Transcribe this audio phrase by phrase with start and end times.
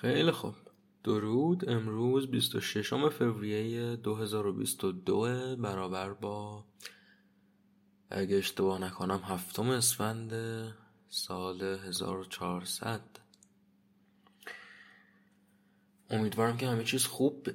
[0.00, 0.54] خیلی خوب.
[1.04, 6.64] درود امروز 26 فوریه 2022 برابر با
[8.10, 10.32] اگه اشتباه نکنم هفتم اسفند
[11.08, 13.00] سال 1400
[16.10, 17.48] امیدوارم که همه چیز خوب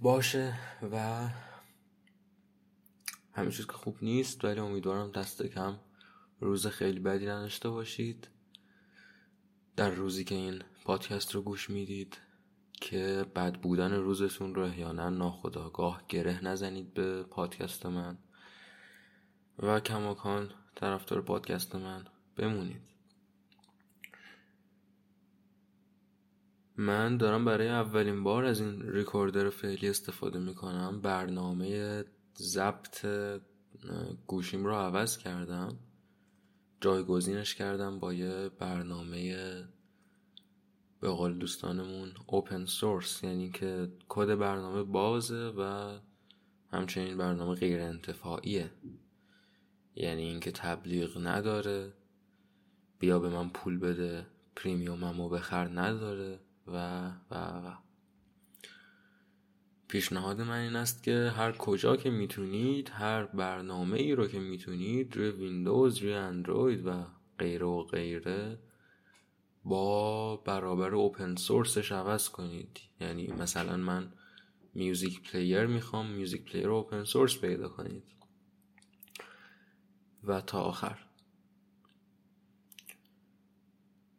[0.00, 0.58] باشه
[0.92, 1.28] و
[3.32, 5.78] همه چیز که خوب نیست ولی امیدوارم دست کم
[6.40, 8.28] روز خیلی بدی نداشته باشید.
[9.76, 12.18] در روزی که این پادکست رو گوش می‌دید
[12.72, 18.18] که بد بودن روزتون رو احیانا ناخداگاه گره نزنید به پادکست من
[19.58, 22.04] و کماکان طرفدار پادکست من
[22.36, 22.82] بمونید.
[26.76, 31.00] من دارم برای اولین بار از این ریکوردر فعلی استفاده می‌کنم.
[31.00, 32.04] برنامه
[32.38, 33.06] ضبط
[34.26, 35.78] گوشیم رو عوض کردم.
[36.80, 39.64] جایگزینش کردم با یه برنامه
[41.00, 45.92] به قول دوستانمون open source یعنی که کد برنامه بازه و
[46.72, 48.70] همچنین برنامه غیر انتفاعیه.
[49.94, 51.92] یعنی اینکه تبلیغ نداره
[52.98, 54.26] بیا به من پول بده
[54.56, 57.76] premium مو بخر نداره و و و.
[59.88, 65.16] پیشنهاد من این است که هر کجا که می‌تونید هر برنامه ای رو که می‌تونید
[65.16, 67.04] روی ویندوز روی اندروید و
[67.38, 68.58] غیره و غیره
[69.64, 72.80] با برابر open source ش عوض کنید.
[73.00, 74.12] یعنی مثلا من
[74.74, 78.02] music player می‌خوام music player open source پیدا کنید.
[80.24, 80.98] و تا آخر.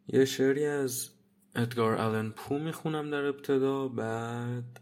[0.08, 1.09] یه شعری از
[1.56, 4.80] ادگار آلن پو می‌خونم در ابتدا بعد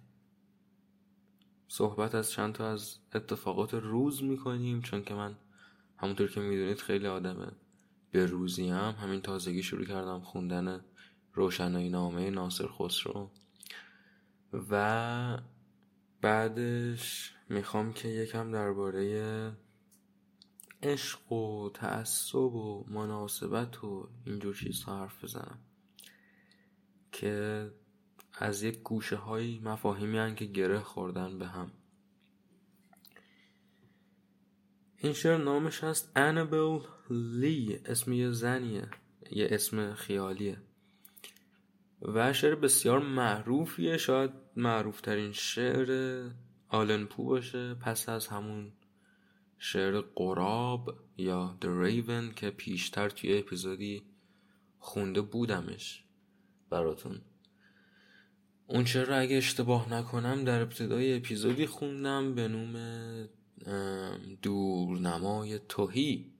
[1.67, 5.35] صحبت از چند تا از اتفاقات روز می‌کنیم چون که من
[5.97, 7.51] همونطور که می‌دونید خیلی آدمه.
[8.11, 10.85] به روزی هم همین تازگی شروع کردم خوندن
[11.33, 13.31] روشنایی نامه ناصر خسرو.
[14.69, 15.37] و
[16.21, 19.51] بعدش می‌خوام که یکم درباره
[20.83, 25.59] عشق و تعصب و مناسبت و اینجور چیزها حرف بزنم
[27.11, 27.71] که
[28.33, 31.71] از یک گوشه های مفاهیمی که گره خوردن به هم.
[34.97, 36.79] این شعر نامش هست انابل
[37.11, 38.87] لی اسم یه زنیه
[39.31, 40.57] یه اسم خیالیه.
[42.01, 46.23] و شعر بسیار معروفیه شاید معروف ترین شعر
[46.69, 47.73] آلن پو باشه.
[47.73, 48.71] پس از همون
[49.57, 54.03] شعر قراب یا The Raven که پیشتر توی اپیزودی
[54.79, 56.03] خونده بودمش
[56.69, 57.21] براتون.
[58.67, 62.75] اون شعر رو اگه اشتباه نکنم در ابتدای اپیزودی خوندم به نوم
[64.41, 66.31] دورنمای توهی.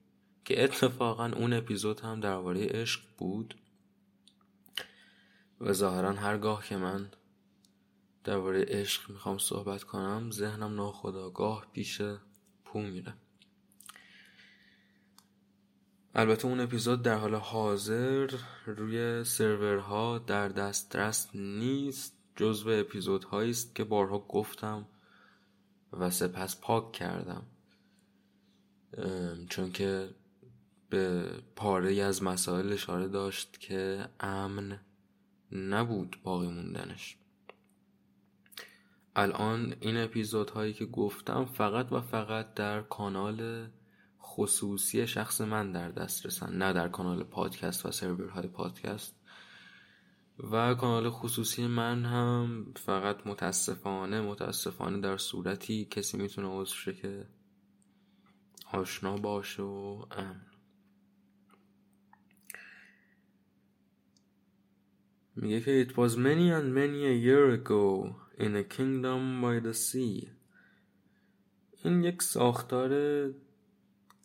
[0.50, 3.56] که اتفاقا اون اپیزود هم درباره عشق بود
[5.62, 7.12] و ظاهرا هرگاه که من
[8.24, 12.02] درباره عشق می‌خوام صحبت کنم ذهنم ناخداگاه پیش
[12.66, 13.14] پو میره.
[16.16, 23.84] البته اون اپیزود در حال حاضر روی سرورها در دسترس نیست جزو اپیزودهایی است که
[23.84, 24.88] بارها گفتم
[25.94, 27.46] و سپس پاک کردم.
[29.50, 30.10] چون که
[30.90, 34.80] به پاره از مسائل اشاره داشت که امن
[35.52, 37.18] نبود باقی موندنش.
[39.16, 43.68] الان این اپیزودهایی که گفتم فقط و فقط در کانال
[44.22, 49.16] خصوصی شخص من در دست رسن نه در کانال پادکست و سرورهای پادکست.
[50.52, 57.28] و کانال خصوصی من هم فقط متاسفانه متاسفانه در صورتی کسی می‌تونه عضو که
[58.74, 60.49] آشنا باشه و امن.
[65.39, 69.75] میگه که it was many and many a year ago in a kingdom by the
[69.75, 70.29] sea
[71.85, 72.91] این یک ساختار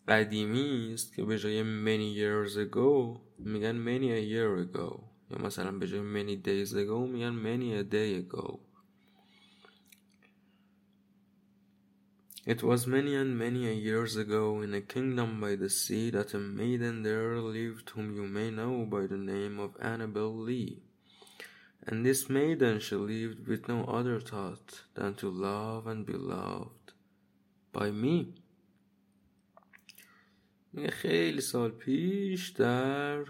[0.08, 5.72] قدیمی است که به جای many years ago میگن many a year ago یا مثلا
[5.72, 8.60] به جای many days ago میگن many a day ago
[12.46, 16.32] It was many and many a years ago in a kingdom by the sea that
[16.32, 20.82] a maiden there lived whom you may know by the name of Annabel Lee.
[21.87, 26.93] And this maiden she lived with no other thought than to love and be loved
[27.71, 28.33] by me.
[30.89, 33.25] خیلی سال پیش در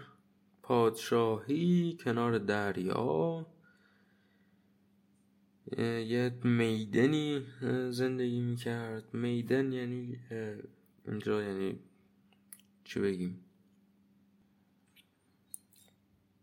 [0.62, 3.46] پادشاهی کنار دریا
[5.78, 7.46] یه میدنی
[7.90, 10.18] زندگی می‌کرد میدن یعنی
[11.06, 11.78] اینجا یعنی
[12.84, 13.45] چی بگیم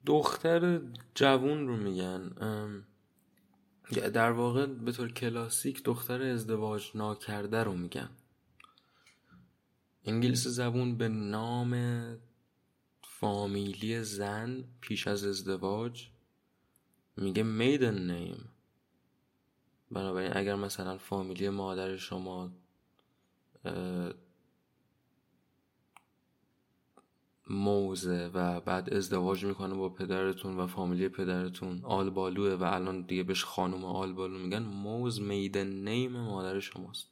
[0.06, 0.82] دختر
[1.16, 2.32] جوون رو میگن.
[4.14, 8.10] در واقع به طور کلاسیک دختر ازدواج ناکرده رو میگن.
[10.06, 11.74] انگلیس زبون به نام
[13.04, 16.08] فامیلی زن پیش از ازدواج
[17.18, 18.50] میگه میدن نیم
[19.92, 22.52] بنابراین اگر مثلا فامیلی مادر شما
[27.50, 31.82] موزه و بعد ازدواج می‌کنه با پدرتون و فامیلی پدرتون.
[31.84, 34.64] آلبالوه و الان دیگه بهش خانم آلبالو میگن.
[34.64, 37.10] موز میدن نیم مادر شماست.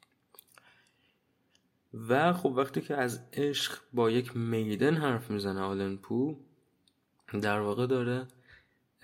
[1.93, 6.39] و خب وقتی که از عشق با یک میدن حرف می‌زنه آلن پو
[7.41, 8.27] در واقع داره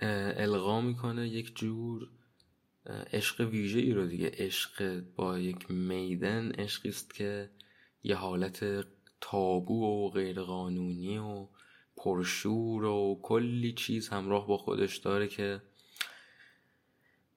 [0.00, 2.08] القا می‌کنه یک جور
[3.12, 4.30] عشق ویژه ای رو دیگه.
[4.34, 7.50] عشق با یک میدن عشقی است که
[8.02, 8.86] یه حالت
[9.20, 11.46] تابو و غیرقانونی و
[11.96, 15.62] پرشور و کلی چیز همراه با خودش داره که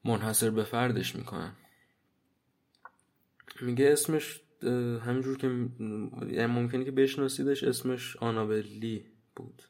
[0.04, 1.56] منحصر به فردش می‌کنن
[3.62, 4.42] میگه اسمش
[5.06, 9.06] همینجور که یعنی ممکنه که بشناسیدش اسمش آنابلی
[9.36, 9.64] بود.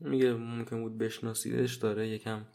[0.00, 2.46] میگه ممکن بود بشناسیدش داره یکم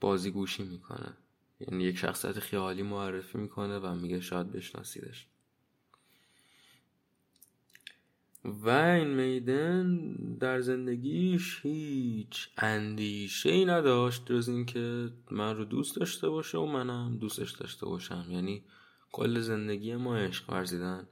[0.00, 1.16] بازیگوشی می‌کنه.
[1.60, 5.26] یعنی یک شخصیت خیالی معرفی می‌کنه و میگه شاید بشناسیدش.
[8.44, 16.28] و این میدن در زندگیش هیچ اندیشه ای نداشت جز اینکه من رو دوست داشته
[16.28, 18.64] باشه و منم دوستش داشته باشم یعنی
[19.12, 21.08] کل زندگی ما عشق ورزیدن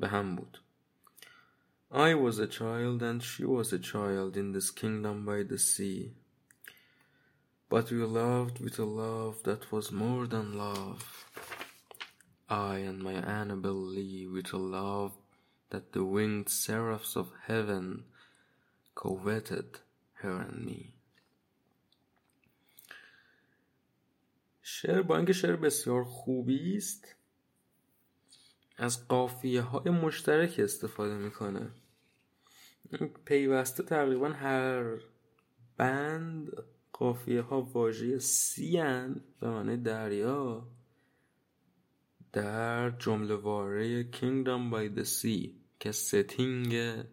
[0.00, 0.58] به هم بود
[1.92, 6.14] I was a child and she was a child in this kingdom by the sea
[7.68, 11.26] But we loved with a love that was more than love.
[12.48, 15.12] I and my Annabel Lee with a love
[15.70, 18.04] that the winged seraphs of heaven
[18.94, 19.80] coveted
[20.22, 20.92] her and me.
[24.62, 27.16] شعر با اینکه شعر بسیار خوبی است
[28.76, 31.70] از قافیه های مشترک استفاده می‌کنه
[33.24, 34.98] پیوسته تقریبا هر
[35.76, 36.52] بند
[36.92, 40.68] قافیه ها واژه سیان به معنی دریا
[42.36, 45.50] در جمله واره Kingdom by the Sea
[45.80, 47.04] که ستینگ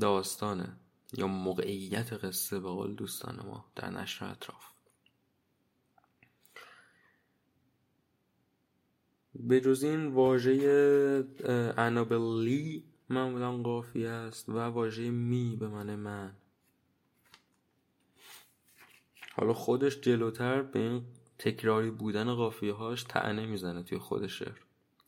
[0.00, 0.76] داستانه
[1.12, 4.64] یا موقعیت قصه به قول دوستان ما در نشر اطراف.
[9.34, 11.24] به جز این واژه
[11.76, 16.36] انابلی معمولا قافیه است و واژه می به معنی من.
[19.32, 21.06] حالا خودش جلوتر به این
[21.38, 24.58] تکراری بودن قافیه هاش تعنه می‌زنه توی خود شعر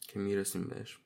[0.01, 0.99] که می‌رسیم بهش.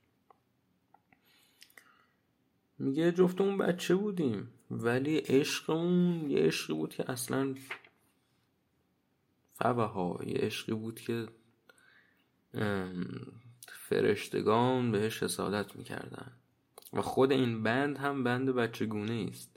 [2.79, 7.55] میگه جفتمون بچه بودیم ولی عشقمون یه عشقی بود که اصلا
[9.55, 11.29] فوه ها یه عشقی بود که
[13.69, 16.33] فرشتگان بهش حسادت می‌کردن.
[16.93, 19.52] و خود این بند هم بند بچگونه است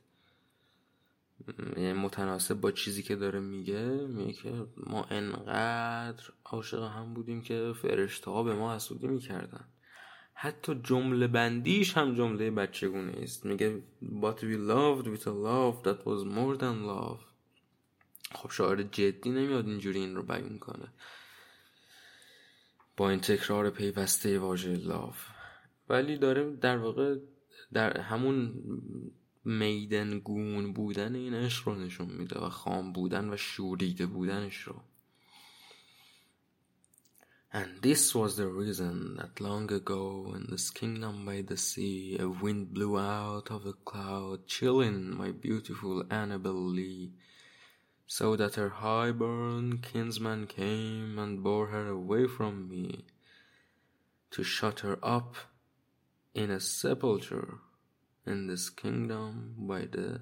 [1.78, 7.74] یعنی متناسب با چیزی که داره میگه میگه که ما انقدر عاشق هم بودیم که
[7.82, 9.66] فرشته ها به ما حسودی می‌کردن.
[10.34, 13.46] حتی جمله بندیش هم جمله بچگونه است.
[13.46, 17.22] میگه But we loved with a love that was more than love.
[18.32, 20.88] خب شاعر جدی نمیاد اینجوری این رو بیان کنه.
[22.98, 25.28] با این تکرار پیوسته واژه لاف
[25.90, 27.16] ولی داره در واقع
[27.74, 28.54] در همون
[29.45, 34.83] میدنگون بودن این عشق رو نشون میده و خام بودن و شوریده بودنش رو
[37.53, 42.29] And this was the reason that long ago in this kingdom by the sea a
[42.29, 47.11] wind blew out of a cloud chilling my beautiful Annabel Lee
[48.07, 53.05] so that her high-born kinsman came and bore her away from me
[54.31, 55.35] to shut her up
[56.35, 57.59] in a sepulchre
[58.28, 59.32] In this kingdom
[59.70, 60.20] by the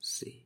[0.00, 0.42] sea.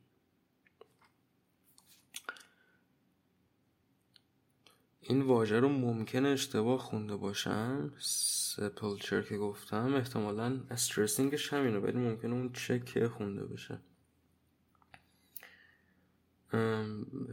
[5.03, 9.95] این واژه رو ممکن اشتباه خونده باشم سپلچر که گفتم.
[9.95, 13.79] احتمالا استرسینگش همینه ولی ممکنه اون چک خونده بشه.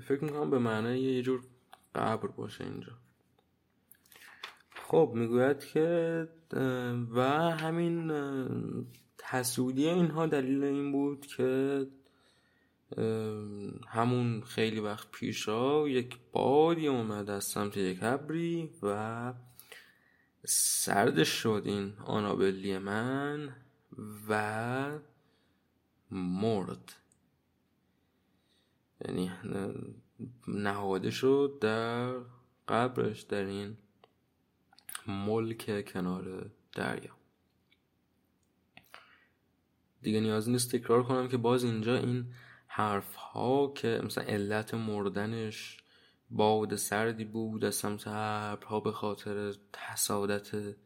[0.03, 1.45] فکر می‌کنم به معنی یه جور
[1.95, 2.93] قبر باشه اینجا.
[4.71, 6.29] خب می‌گوید که
[7.11, 8.11] و همین
[9.31, 11.87] حسودی اینها دلیل این بود که
[13.89, 19.35] همون خیلی وقت پیشا یک بادی اومد از سمت یک ابری و
[20.45, 23.57] سردش شد این آنابلی من
[24.29, 24.99] و
[26.11, 26.93] مرد.
[29.05, 29.31] یعنی
[30.49, 32.15] نهاده شد در
[32.69, 33.77] قبرش در این
[35.07, 37.18] ملک کنار دریا.
[40.03, 42.33] دیگه نیاز نیست تکرار کنم که باز اینجا این
[42.67, 45.77] حرف ها که مثلا علت مردنش
[46.31, 50.77] باد سردی بود از سمت ها به خاطر حسادت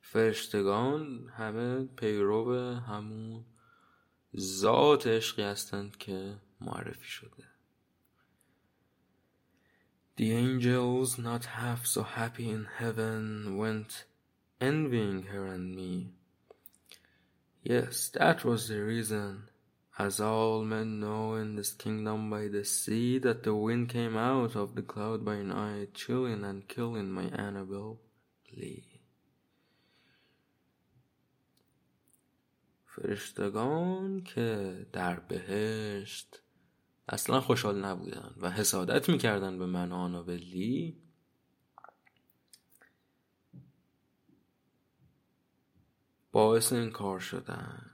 [0.00, 3.44] فرشتگان همه پیرو همون
[4.38, 7.44] ذات عشقی هستند که معرفی شده
[10.16, 14.04] The angels not half so happy in heaven went
[14.60, 16.12] envying her and me.
[17.62, 19.50] Yes, that was the reason,
[19.98, 24.56] as all men know in this kingdom by the sea, that the wind came out
[24.56, 28.00] of the cloud by night, chilling and killing my Annabel
[28.56, 28.86] Lee.
[32.86, 36.42] فرشتگان که در بهشت
[37.08, 40.96] اصلا خوشحال نبودن و حسادت می‌کردن به من آنابلی
[46.32, 47.90] باعث این کار شدن.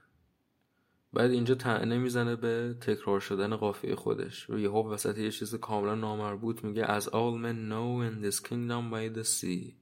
[1.13, 4.49] بعد اینجا تعنه می‌زنه به تکرار شدن قافیه خودش.
[4.49, 8.91] و یهو وسط یه چیز کاملا نامربوط میگه As all men know in this kingdom
[8.91, 9.75] by the sea.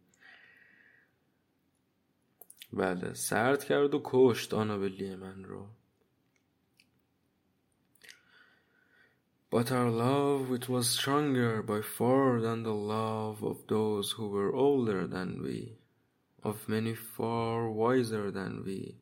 [2.74, 5.68] بله سرد کرد و کشت آنابلی من رو.
[9.52, 14.54] But our love it was stronger by far than the love of those who were
[14.54, 15.78] older than we,
[16.45, 18.97] of many far wiser than we.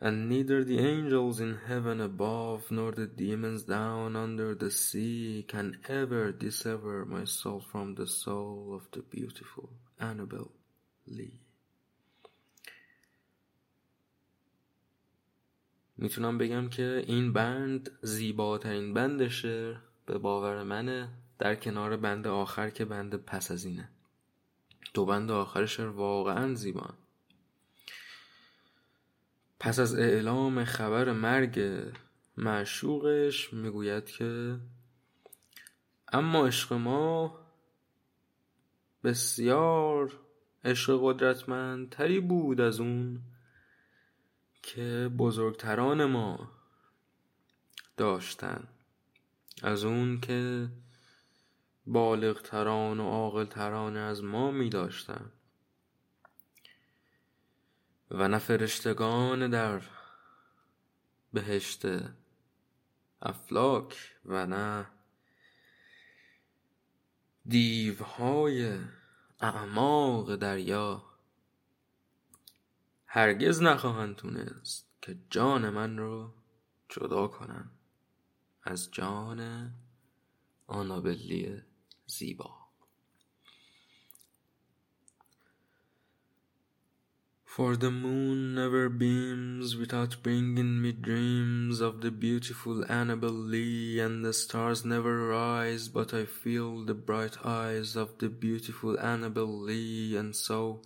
[0.00, 5.78] And neither the angels in heaven above nor the demons down under the sea can
[5.88, 10.50] ever dissever my soul from the soul of the beautiful Annabel
[11.06, 11.38] Lee.
[15.96, 19.76] میتونم بگم که این بند زیباترین بند شعر
[20.06, 23.88] به باور منه در کنار بند آخر که بند پس از اینه
[24.93, 26.89] دو بند آخر شعر واقعا زیبا
[29.59, 31.61] پس از اعلام خبر مرگ
[32.37, 34.59] معشوقش می‌گوید که
[36.13, 37.39] اما عشق ما
[39.03, 40.19] بسیار
[40.65, 43.21] عشق قدرتمندتری بود از اون
[44.61, 46.51] که بزرگتران ما
[47.97, 48.67] داشتن.
[49.63, 50.69] از اون که
[51.87, 55.31] بالغتران و عاقلتران از ما می داشتن
[58.11, 59.81] و نه فرشتگان در
[61.33, 61.85] بهشت
[63.21, 64.87] افلاک و نه
[67.45, 68.79] دیوهای
[69.39, 71.03] اعماق دریا.
[73.05, 76.33] هرگز نخواهند تونست که جان من رو
[76.89, 77.69] جدا کنن
[78.63, 79.71] از جان
[80.67, 81.61] آنابلی
[82.08, 82.50] زیبا
[87.54, 94.24] For the moon never beams without bringing me dreams of the beautiful Annabel Lee, and
[94.24, 100.16] the stars never rise but I feel the bright eyes of the beautiful Annabel Lee,
[100.16, 100.80] and so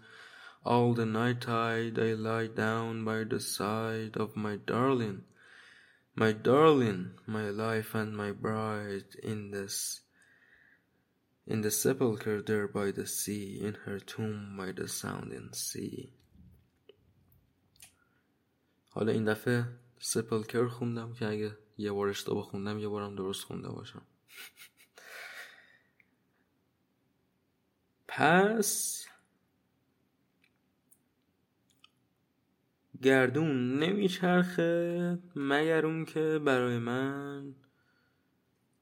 [0.64, 5.22] All the night tide I lie down by the side of my darling,
[6.16, 10.00] my darling, my life and my bride in this
[11.51, 16.13] in the sepulchre there by the sea, in her tomb by the sounding sea.
[18.93, 19.67] حالا این دفعه
[19.99, 24.01] سپلکر خوندم که اگه یه بار اشتباه خوندم یه بارم درست خونده باشم
[28.07, 29.05] پس
[33.01, 37.55] گردون نمیچرخه مگر اون که برای من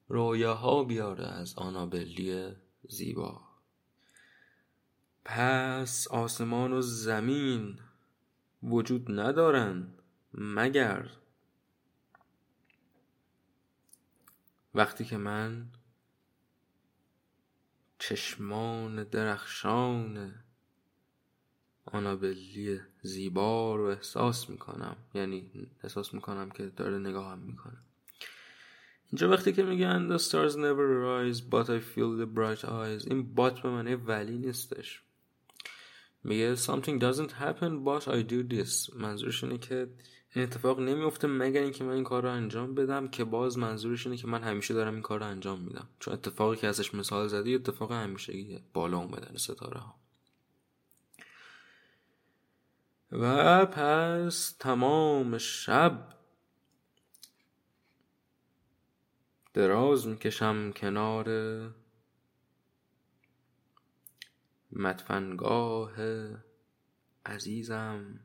[0.09, 2.55] رویاها بیاره از آنابلی
[2.89, 3.41] زیبا.
[5.25, 7.79] پس آسمان و زمین
[8.63, 9.93] وجود ندارن
[10.33, 11.09] مگر؟
[14.73, 15.71] وقتی که من
[17.99, 20.33] چشمان درخشان
[21.85, 25.51] آنابلی زیبا رو احساس می‌کنم یعنی
[25.83, 27.77] احساس می‌کنم که داره نگاهم می‌کنه.
[29.11, 33.07] اینجا وقتی که میگن the stars never rise but I feel the bright eyes.
[33.07, 35.03] این بات به معنی ولی نیستش.
[36.23, 38.95] میگه something doesn't happen but I do this.
[38.95, 39.89] منظورش اینه که
[40.35, 44.17] این اتفاق نمیفته مگر اینکه من این کار رو انجام بدم که باز منظورش اینه
[44.17, 45.87] که من همیشه دارم این کار رو انجام میدم.
[45.99, 48.61] چون اتفاقی که ازش مثال زدی اتفاق همیشگیه.
[48.73, 49.95] بالا اومدن ستاره ها.
[53.11, 56.18] و پس تمام شب
[59.59, 61.27] دراز می‌کشم کنار
[64.71, 65.95] مدفنگاه
[67.25, 68.19] عزیزم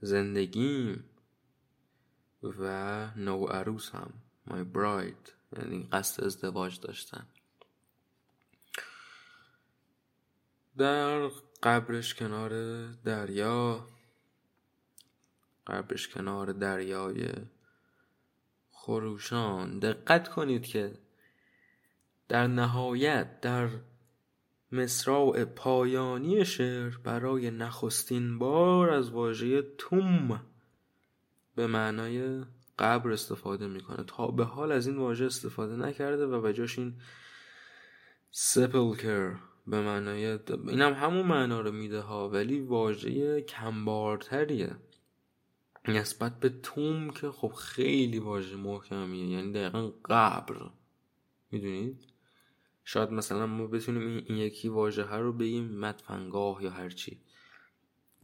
[0.00, 1.04] زندگیم
[2.42, 4.12] و نو عروسم
[4.48, 7.26] my bride یعنی قصد ازدواج داشتن.
[10.76, 11.28] در
[11.62, 12.52] قبرش کنار
[12.92, 13.86] دریا
[15.66, 17.28] قبرش کنار دریای
[18.86, 19.78] خروشان.
[19.78, 20.92] دقت کنید که
[22.28, 23.68] در نهایت در
[24.72, 30.40] مصراع پایانی شعر برای نخستین بار از واژه توم
[31.56, 32.44] به معنای
[32.78, 34.04] قبر استفاده می‌کنه.
[34.06, 36.94] تا به حال از این واژه استفاده نکرده و بجاش این
[38.30, 39.34] سپلکر
[39.66, 40.38] به معنای
[40.68, 44.76] اینم همون معنا رو میده ها ولی واژه کمبارتریه.
[45.88, 49.26] نسبت به توم که خب خیلی واژه محکمیه.
[49.26, 50.70] یعنی دقیقا قبر.
[51.50, 52.00] می‌دونید؟
[52.84, 57.20] شاید مثلا ما بتونیم این, یکی واژه رو بگیم مدفنگاه یا هرچی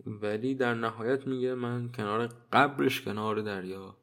[0.06, 3.96] ولی در نهایت میگه من کنار قبرش کنار دریا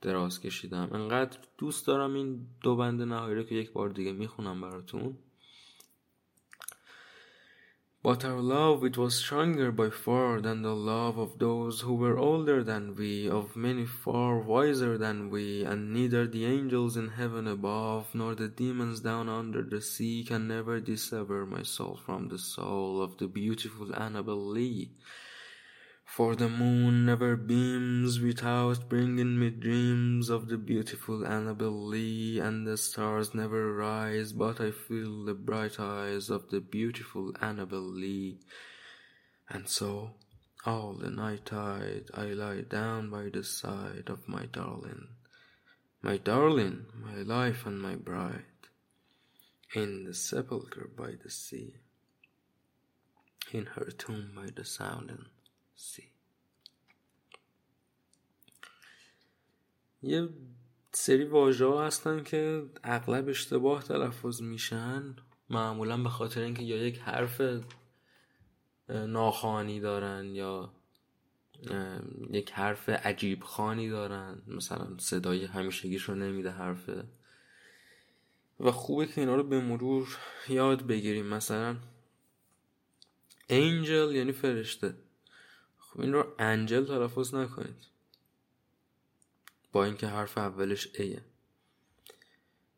[0.00, 0.88] دراز کشیدم.
[0.92, 5.18] انقدر دوست دارم این دو بند نهایی رو که یک بار دیگه می‌خونم براتون.
[8.00, 12.16] But our love it was stronger by far than the love of those who were
[12.16, 17.48] older than we, of many far wiser than we, and neither the angels in heaven
[17.48, 22.38] above, nor the demons down under the sea can never dissever my soul from the
[22.38, 24.92] soul of the beautiful Annabel Lee.
[26.18, 32.66] For the moon never beams without bringing me dreams of the beautiful Annabel Lee, and
[32.66, 38.40] the stars never rise but I feel the bright eyes of the beautiful Annabel Lee.
[39.48, 40.14] And so,
[40.66, 45.06] all the night tide I lie down by the side of my darling,
[46.02, 48.66] my darling, my life and my bride,
[49.72, 51.74] in the sepulchre by the sea,
[53.52, 55.26] in her tomb by the sounding
[55.78, 56.02] سی.
[60.02, 60.28] یه
[60.92, 65.16] سری واژه ها هستن که اغلب اشتباه تلفظ میشن.
[65.50, 67.42] معمولا به خاطر اینکه یا یک حرف
[68.88, 70.72] ناخوانی دارن یا
[72.30, 74.42] یک حرف عجیب خانی دارن.
[74.46, 77.04] مثلا صدای همیشگیش رو نمیده حرفه.
[78.60, 81.26] و خوبه که اینا رو به مرور یاد بگیریم.
[81.26, 81.76] مثلا
[83.48, 85.07] انجل یعنی فرشته.
[85.98, 87.86] خب این رو انجل تلفظ نکنید.
[89.72, 91.22] با اینکه حرف اولش ایه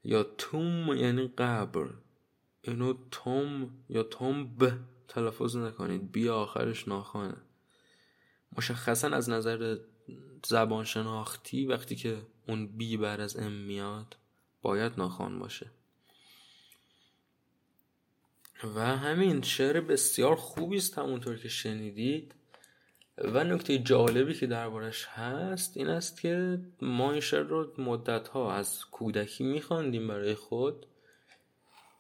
[0.05, 1.91] یا توم یعنی قبر.
[2.63, 4.73] اینو توم یا توم ب
[5.09, 6.13] تلفظ نکنید.
[6.13, 7.37] بی آخرش ناخانه
[8.57, 9.79] مشخصا از نظر
[10.47, 14.17] زبان شناختی وقتی که اون بی بر از ام میاد
[14.63, 15.71] باید ناخوان باشه.
[18.75, 22.35] و همین شعر بسیار خوبی است همونطور که شنیدید.
[23.25, 28.53] و نکته جالبی که دربارش هست این است که ما این شعر رو مدت ها
[28.53, 30.87] از کودکی میخواندیم برای خود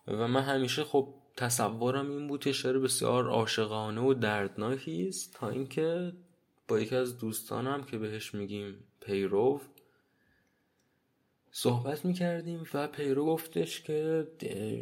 [0.08, 5.48] و من همیشه خب تصورم این بود که شعر بسیار عاشقانه و دردناکی است تا
[5.48, 6.12] اینکه
[6.68, 9.60] با یکی از دوستانم که بهش میگیم پیرو
[11.50, 14.26] صحبت می‌کردیم و پیرو گفتش که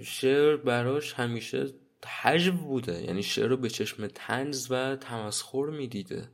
[0.02, 1.66] شعر براش همیشه
[2.06, 3.02] حجب بوده.
[3.02, 6.28] یعنی شعر رو به چشم تنز و تمسخر می‌دیده.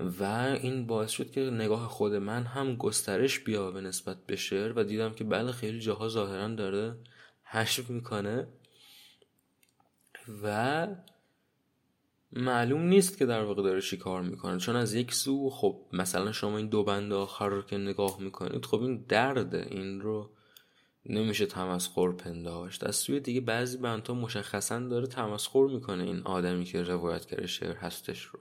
[0.00, 0.22] و
[0.62, 4.84] این باعث شد که نگاه خود من هم گسترش بیا به نسبت به شعر و
[4.84, 6.96] دیدم که بله خیلی جاها ظاهرا داره
[7.42, 8.48] حجب می‌کنه.
[10.42, 10.86] و
[12.32, 14.58] معلوم نیست که در واقع داره چی کار می‌کنه.
[14.58, 18.64] چون از یک سو خب مثلا شما این دو بند آخر رو که نگاه می‌کنید
[18.64, 19.66] خب این درده.
[19.70, 20.30] این رو
[21.08, 22.84] نمیشه تمسخر پنداشت.
[22.84, 28.22] از سوی دیگه بعضی بندها مشخصا داره تمسخر می‌کنه این آدمی که روایتگر شعر هستش
[28.22, 28.40] رو.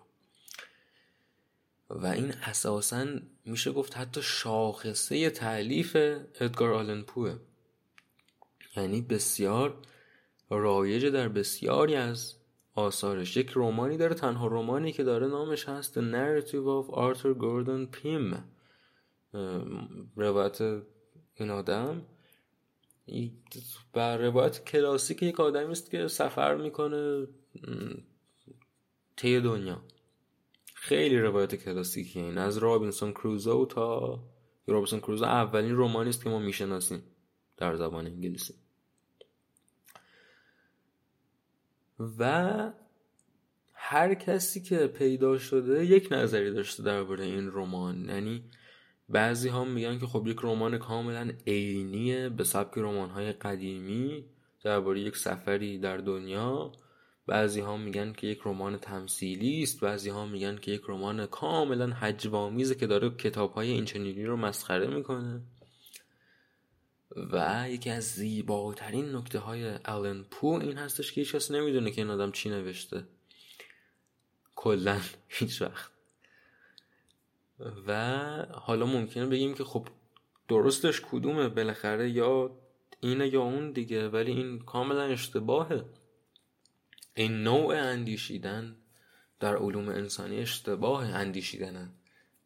[1.90, 3.06] و این اساسا
[3.46, 5.96] میشه گفت حتی شاخصه تعلیف
[6.40, 7.36] ادگار آلن پوه.
[8.78, 9.78] یعنی بسیار
[10.50, 12.34] رایج در بسیاری از
[12.76, 13.38] آثارش.
[13.38, 18.38] یک رومانی داره تنها رومانی که داره نامش هست The Narrative of Arthur Gordon Pym.
[20.16, 20.62] روایت
[21.36, 22.02] این آدم.
[23.94, 27.28] بر روایت کلاسیک یک آدمی است که سفر می‌کنه
[29.16, 29.82] طی دنیا.
[30.74, 32.38] خیلی روایت کلاسیکی این.
[32.38, 34.20] از رابینسون کروزو تا
[34.68, 37.04] رابینسون کروزو اولین رومانی است که ما می‌شناسیم
[37.58, 38.54] در زبان انگلیسی.
[42.20, 42.72] و
[43.74, 48.10] هر کسی که پیدا شده یک نظری داشته درباره این رمان.
[48.10, 48.44] یعنی
[49.10, 54.26] بعضی ها میگن که خب یک رمان کاملا عینیه به سبک رمان های قدیمی
[54.64, 56.72] درباره یک سفری در دنیا.
[57.28, 59.80] بعضی ها میگن که یک رمان تمثیلی است.
[59.80, 64.88] بعضی ها میگن که یک رمان کاملا حجوامیزه که داره کتاب های اینچنینی رو مسخره
[64.88, 65.42] می‌کنه.
[67.32, 72.02] و یکی از زیباترین نکته های آلن پو این هستش که هیچ کس نمی‌دونه که
[72.02, 73.04] این آدم چی نوشته.
[74.56, 75.97] کلا هیچ وقت
[77.60, 79.88] و حالا ممکنه بگیم که خب
[80.48, 82.60] درستش کدومه بالاخره یا
[83.00, 85.86] اینه یا اون دیگه ولی این کاملا اشتباهه.
[87.14, 88.76] این نوع اندیشیدن
[89.40, 91.94] در علوم انسانی اشتباه اندیشیدن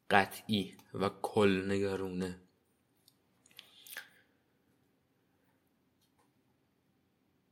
[0.10, 2.42] قطعی و کل نگرونه.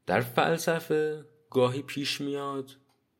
[0.05, 2.75] در فلسفه گاهی پیش میاد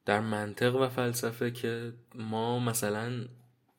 [0.06, 3.28] در منطق و فلسفه که ما مثلا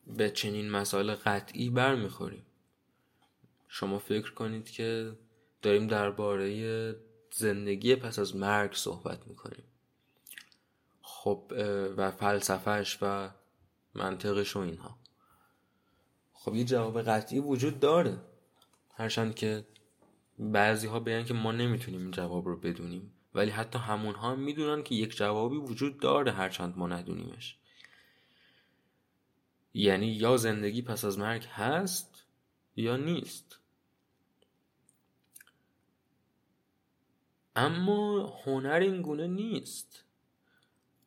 [0.07, 2.45] به چنین مسائل قطعی برمیخوریم.
[3.67, 5.15] شما فکر کنید که
[5.61, 6.95] داریم درباره
[7.31, 9.63] زندگی پس از مرگ صحبت می‌کنیم.
[11.01, 11.53] خب
[11.97, 13.29] و فلسفهش و
[13.93, 14.97] منطقش و اینها.
[16.33, 18.17] خب یه جواب قطعی وجود داره.
[18.93, 19.65] هرچند که
[20.39, 24.83] بعضی ها بگن که ما نمی‌تونیم این جواب رو بدونیم ولی حتی همون ها می‌دونن
[24.83, 27.57] که یک جوابی وجود داره هرچند ما ندونیمش.
[29.73, 32.25] یعنی یا زندگی پس از مرگ هست
[32.75, 33.59] یا نیست.
[37.55, 40.03] اما هنر این گونه نیست.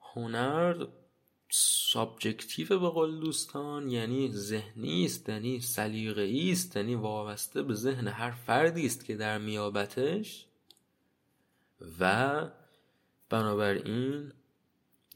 [0.00, 0.86] هنر
[1.50, 8.30] سابجکتیو به قول دوستان یعنی ذهنی است یعنی سلیقه‌ای است یعنی وابسته به ذهن هر
[8.30, 10.46] فردی است که در میابتش.
[12.00, 12.50] و
[13.28, 14.32] بنابراین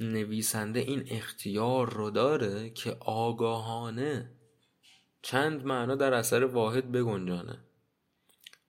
[0.01, 4.31] نویسنده این اختیار رو داره که آگاهانه
[5.23, 7.65] چند معنا در اثر واحد بگنجانه.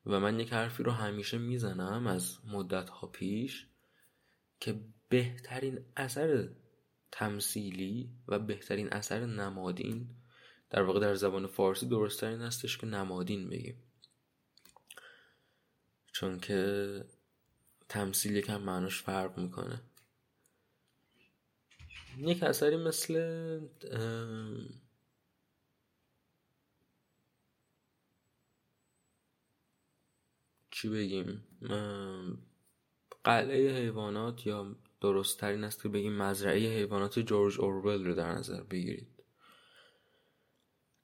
[0.06, 3.68] و من یک حرفی رو همیشه می‌زنم از مدت ها پیش
[4.60, 6.50] که بهترین اثر
[7.12, 10.10] تمثیلی و بهترین اثر نمادین
[10.70, 13.84] در واقع در زبان فارسی درستترین هستش که نمادین بگیم.
[16.12, 17.04] چون که
[17.90, 19.82] تمثیل یکم معناش فرق می‌کنه.
[22.18, 23.14] یک اثری مثل
[30.72, 31.44] چی بگیم؟
[33.24, 38.64] قلعه حیوانات یا درست ترین است که بگیم مزرعه حیوانات جورج اورول رو در نظر
[38.64, 39.08] بگیرید.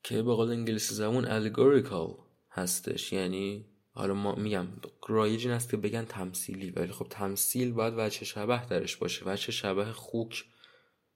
[0.04, 2.16] که به قول انگلیسی زبون الگوریکال
[2.52, 3.14] هستش.
[3.14, 4.68] یعنی حالا ما میگم
[5.08, 6.72] رایج این است که بگن تمثیلی.
[6.72, 9.24] ولی خب تمثیل باید وجه شبه درش باشه.
[9.26, 10.46] وجه شبه خوک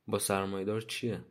[0.10, 1.26] با سرمایدار چیه؟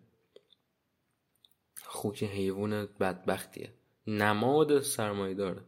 [1.83, 3.75] خوک حیوان بدبختیه.
[4.07, 5.64] نماد سرمایداره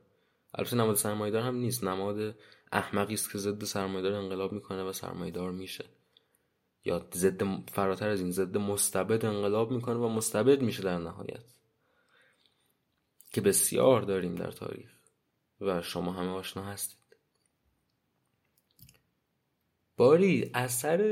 [0.55, 1.85] البته نماد سرمایدار هم نیست.
[1.85, 2.35] نماد
[2.73, 5.85] احمقی است که ضد سرمایدار انقلاب می‌کنه و سرمایدار میشه.
[6.85, 11.45] یا ضد فراتر از این ضد مستبد انقلاب می‌کنه و مستبد میشه در نهایت.
[13.33, 14.91] که بسیار داریم در تاریخ
[15.61, 17.10] و شما همه آشنا هستید.
[20.01, 21.03] باری اثر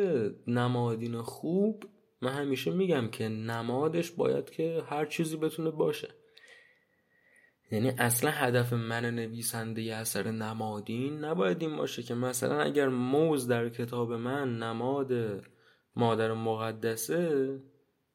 [0.47, 1.85] نمادین خوب
[2.23, 6.09] من همیشه میگم که نمادش باید که هر چیزی بتونه باشه.
[7.71, 13.49] یعنی اصلا هدف من نویسنده ی اثر نمادین نباید این باشه که مثلا اگر موز
[13.49, 15.13] در کتاب من نماد
[15.97, 17.61] مادر مقدسه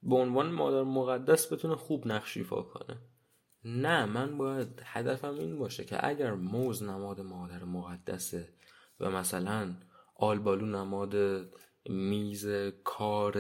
[0.04, 2.98] به عنوان مادر مقدس بتونه خوب نقش ایفا کنه.
[3.66, 8.50] نه من باید هدفم این باشه که اگر موز نماد مادر مقدسه
[9.00, 9.76] و مثلا
[10.16, 11.16] آلبالو نماد
[11.90, 12.48] میز
[12.84, 13.38] کار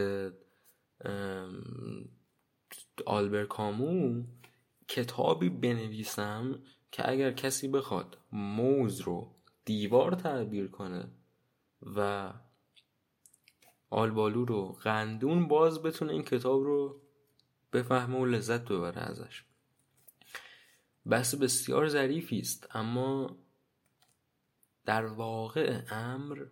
[3.05, 4.23] آلبر کامو
[4.87, 6.59] کتابی بنویسم
[6.91, 11.11] که اگر کسی بخواد موز رو دیوار تعبیر کنه
[11.81, 12.33] و
[13.89, 17.01] آلبالو رو قندون باز بتونه این کتاب رو
[17.73, 19.43] بفهمه و لذت ببره ازش.
[21.09, 23.37] بحث بسیار ظریفی است اما
[24.85, 26.45] در واقع امر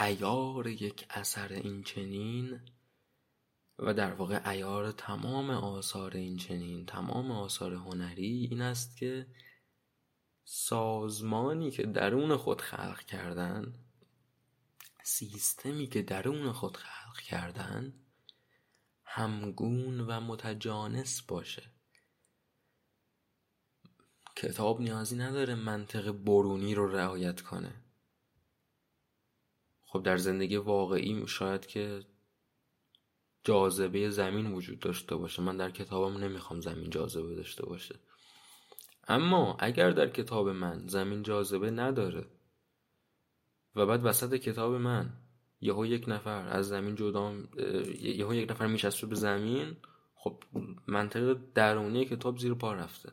[0.00, 2.60] ایار یک اثر این چنین
[3.78, 9.26] و در واقع ایار تمام آثار این چنین تمام آثار هنری این است که
[10.44, 13.74] سازمانی که درون خود خلق کردن
[15.02, 17.92] سیستمی که درون خود خلق کردن
[19.04, 21.62] همگون و متجانس باشه.
[24.36, 27.83] کتاب نیازی نداره منطق برونی رو رعایت کنه.
[29.94, 32.04] خب در زندگی واقعی شاید که
[33.44, 35.42] جاذبه زمین وجود داشته باشه.
[35.42, 37.94] من در کتابم نمی‌خوام زمین جاذبه داشته باشه.
[39.08, 42.26] اما اگر در کتاب من زمین جاذبه نداره
[43.76, 45.12] و بعد وسط کتاب من
[45.60, 47.34] یهو یک نفر از زمین جدا
[48.00, 49.76] یهو یک نفر میشسته به زمین
[50.14, 50.42] خب
[50.86, 53.12] منطق درونی کتاب زیر پا رفته.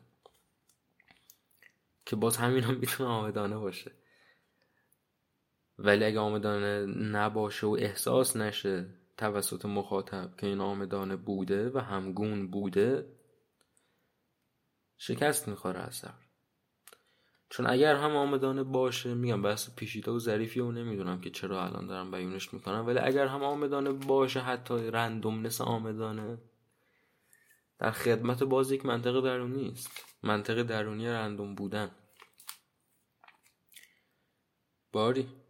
[2.06, 3.92] که باز همین هم می‌تونه آمدانه باشه.
[5.82, 12.50] ولی اگه آمدانه نباشه و احساس نشه توسط مخاطب که این آمدانه بوده و همگون
[12.50, 13.06] بوده
[14.98, 16.14] شکست می‌خوره اثر
[17.50, 21.86] چون اگر هم آمدانه باشه میگم بحث پیشیده و ظریفی و نمی‌دونم که چرا الان
[21.86, 26.38] دارم بیونش می‌کنم ولی اگر هم آمدانه باشه حتی رندومنس آمدانه
[27.78, 31.90] در خدمت باز یک منطق درونی است منطق درونی رندوم بودن.
[34.92, 35.41] باری.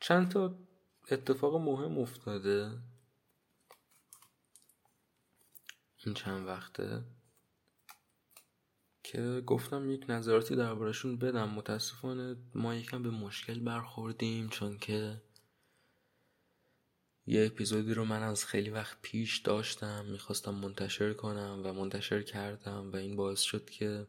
[0.00, 0.58] چند تا
[1.10, 2.78] اتفاق مهم افتاده؟
[6.04, 7.04] این چند وقته؟
[9.02, 11.50] که گفتم یک نظراتی دربارشون بدم.
[11.50, 15.22] متاسفانه ما یکم به مشکل برخوردیم چون که
[17.26, 22.90] یه اپیزودی رو من از خیلی وقت پیش داشتم می‌خواستم منتشر کنم و منتشر کردم
[22.92, 24.06] و این باعث شد که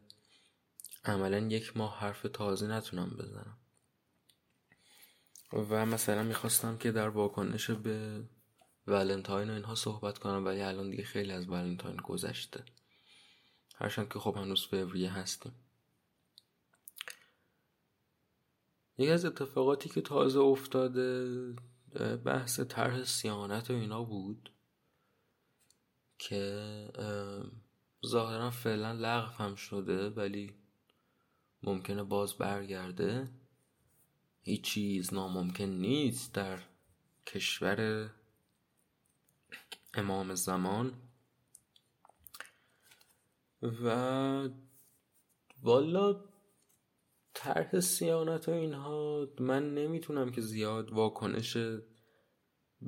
[1.04, 3.58] عملا یک ماه حرف تازه نتونم بزنم.
[5.62, 8.24] و مثلا می‌خواستم که در واکنش به
[8.86, 12.64] ولنتاین و اینها صحبت کنم ولی الان دیگه خیلی از ولنتاین گذشته.
[13.74, 15.52] هرچند که خب هنوز فوریه هستیم.
[18.98, 21.26] یکی از اتفاقاتی که تازه افتاده
[22.24, 24.52] بحث طرح سیانت و اینا بود
[26.18, 26.88] که
[28.06, 30.54] ظاهرا فعلا لغو هم شده ولی
[31.62, 33.28] ممکنه باز برگرده.
[34.46, 36.58] هیچ چیز ناممکن نیست در
[37.26, 38.10] کشور
[39.94, 40.94] امام زمان.
[43.62, 44.48] و
[45.62, 46.24] والا
[47.34, 51.56] طرح سیانت و اینها من نمی‌تونم که زیاد واکنش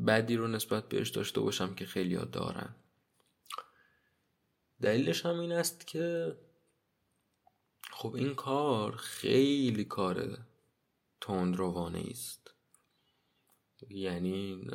[0.07, 2.75] بدی رو نسبت بهش داشته باشم که خیلی ها دارن.
[4.83, 6.37] دلیلش هم این است که
[7.91, 10.48] خب این کار خیلی کار
[11.21, 12.55] تندروانه است
[13.89, 14.67] یعنی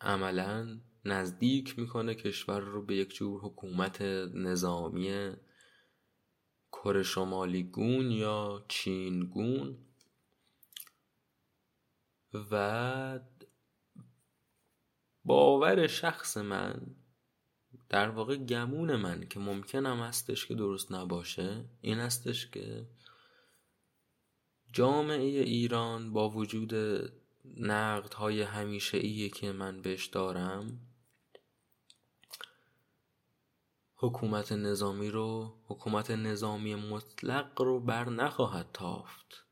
[0.00, 4.02] عملا نزدیک می‌کنه کشور رو به یک جور حکومت
[4.34, 5.32] نظامی
[6.72, 9.78] کره شمالی گون یا چین گون.
[12.50, 13.20] و
[15.24, 16.96] باور شخص من
[17.88, 22.86] در واقع گمون من که ممکنم هستش که درست نباشه این هستش که
[24.72, 26.74] جامعه ایران با وجود
[27.56, 30.80] نقد های همیشه ایه که من بهش دارم
[33.96, 39.46] حکومت نظامی رو حکومت نظامی مطلق رو بر نخواهد تافت.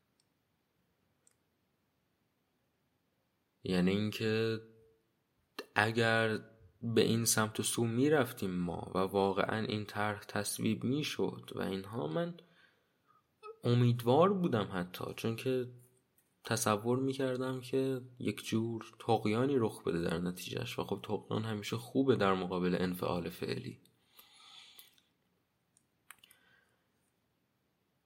[3.63, 4.61] یعنی اینکه
[5.75, 6.39] اگر
[6.81, 11.51] به این سمت و سو می رفتیم ما و واقعا این طرح تصویب می شد
[11.55, 12.37] و اینها من
[13.63, 15.67] امیدوار بودم حتی چون که
[16.43, 22.15] تصور می‌کردم که یک جور تقیانی رخ بده در نتیجهش و خب تقیان همیشه خوبه
[22.15, 23.79] در مقابل انفعال فعلی.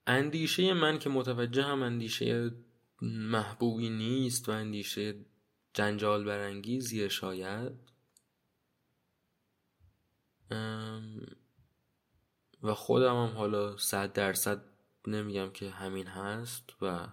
[0.06, 2.50] اندیشه من که متوجه هم اندیشه
[3.02, 5.24] محبوبی نیست و اندیشه
[5.74, 7.72] جنجال برانگیزیه شاید
[12.62, 14.75] و خودم هم حالا صد درصد
[15.08, 17.08] نمیگم که همین هست و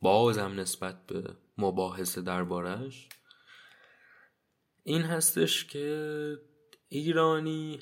[0.00, 3.08] بازم نسبت به مباحثه دربارش
[4.82, 6.38] این هستش که
[6.88, 7.80] ایرانی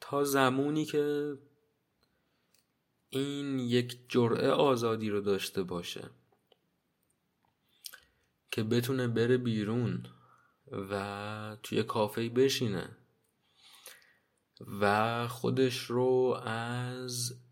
[0.00, 1.34] تا زمانی که
[3.08, 6.10] این یک جرعه آزادی رو داشته باشه
[8.50, 10.06] که بتونه بره بیرون
[10.90, 12.96] و توی کافه بشینه
[14.80, 17.43] و خودش رو از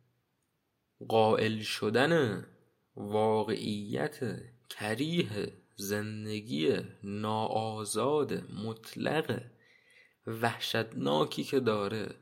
[1.09, 2.45] قائل شدن
[2.97, 4.21] واقعیت
[4.69, 8.33] کریه زندگی ناآزاد
[8.65, 9.43] مطلق
[10.27, 12.15] وحشتناکی که داره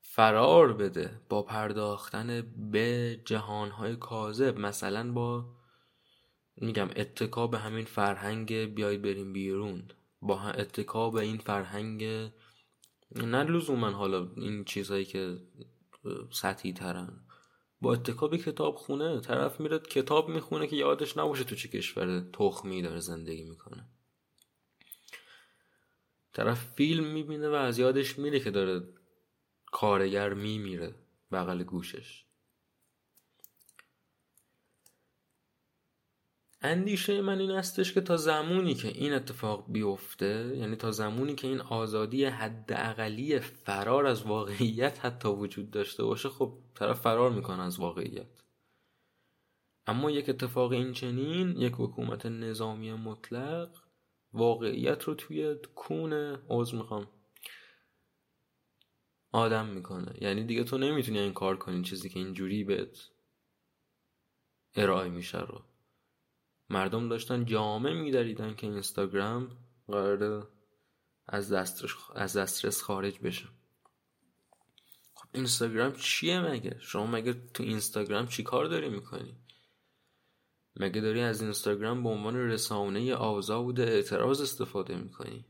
[0.00, 4.58] فرار بده با پرداختن به جهانهای کاذب.
[4.58, 5.44] مثلا با
[6.56, 9.88] میگم اتکا به همین فرهنگ بیای بریم بیرون.
[10.22, 12.30] با اتکا به این فرهنگ
[13.16, 15.38] نه لزوما حالا این چیزهایی که
[16.32, 17.20] سطحی ترن
[17.80, 22.82] با اتکاب کتاب خونه طرف میره کتاب می‌خونه که یادش نباشه تو چه کشور تخمی
[22.82, 23.88] داره زندگی می‌کنه.
[26.32, 28.88] طرف فیلم می‌بینه و از یادش میره که داره
[29.66, 30.94] کارگر میمیره
[31.32, 32.23] بغل گوشش.
[36.64, 41.48] اندیشه من این استش که تا زمانی که این اتفاق بیفته یعنی تا زمانی که
[41.48, 47.80] این آزادی حداقلی فرار از واقعیت حتی وجود داشته باشه خب طرف فرار می‌کنه از
[47.80, 48.42] واقعیت.
[49.86, 53.82] اما یک اتفاق این چنین یک حکومت نظامی مطلق
[54.32, 56.12] واقعیت رو توی کون
[56.50, 57.06] عوض می‌خوام
[59.32, 60.14] آدم می‌کنه.
[60.20, 62.98] یعنی دیگه تو نمی‌تونی این کار کنی چیزی که اینجوری بهت
[64.76, 65.73] ارائه میشه رو.
[66.74, 69.50] مردم داشتن جامعه میدریدن که اینستاگرام
[69.88, 70.48] قرار
[71.26, 73.46] از دسترس از دسترس خارج بشه.
[75.14, 79.36] خب اینستاگرام چیه مگه؟ شما مگه تو اینستاگرام چی کار داری می‌کنی؟
[80.76, 85.44] مگه داری از اینستاگرام به عنوان رسانه آزاد اعتراض استفاده می‌کنی؟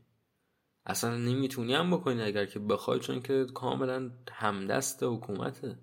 [0.85, 5.79] اصلا نمی‌تونی هم بکنی اگر که بخوای چون که کاملا همدست حکومته.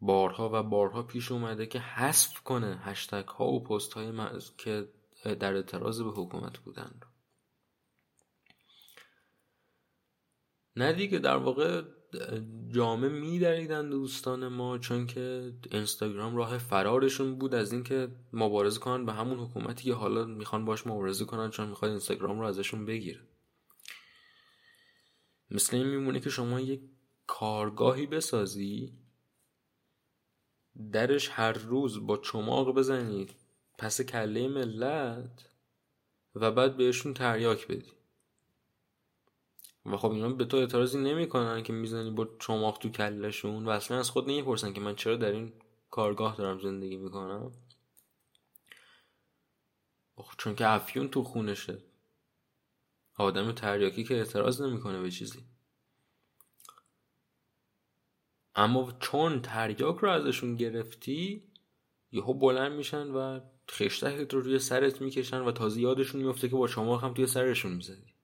[0.00, 4.12] بارها و بارها پیش اومده که حذف کنه هشتگ ها و پست های
[4.58, 4.88] که
[5.24, 7.00] در اعتراض به حکومت بودن
[10.76, 11.82] نه دیگه در واقع
[12.68, 19.12] جامعه میدریدن دوستان ما چون که اینستاگرام راه فرارشون بود از اینکه مبارزه کنن به
[19.12, 23.20] همون حکومتی که حالا می‌خوان باش مبارزه کنن چون می‌خواد اینستاگرام رو ازشون بگیره.
[25.50, 26.80] مثل این میمونه که شما یک
[27.26, 28.92] کارگاهی بسازی
[30.92, 33.34] درش هر روز با چماق بزنید
[33.78, 35.50] پس کله ملت
[36.34, 37.92] و بعد بهشون تریاک بدی.
[39.86, 43.98] و خب اینا به تو اعتراضی نمی‌کنن که می‌زنی با چماق تو کلشون و اصلا
[43.98, 45.52] از خود نمی‌پرسن که من چرا در این
[45.90, 47.52] کارگاه دارم زندگی می‌کنم؟
[50.38, 51.78] چون که افیون تو خونشه.
[53.16, 55.44] آدم تریاکی که اعتراض نمی‌کنه به چیزی.
[58.56, 61.42] اما چون تریاک رو ازشون گرفتی
[62.12, 63.40] یهو بلند میشن و
[63.70, 67.72] خشتک رو روی سرت می‌کشن و تازه یادشون میفته که با شما هم توی سرشون
[67.72, 68.14] می‌زدی.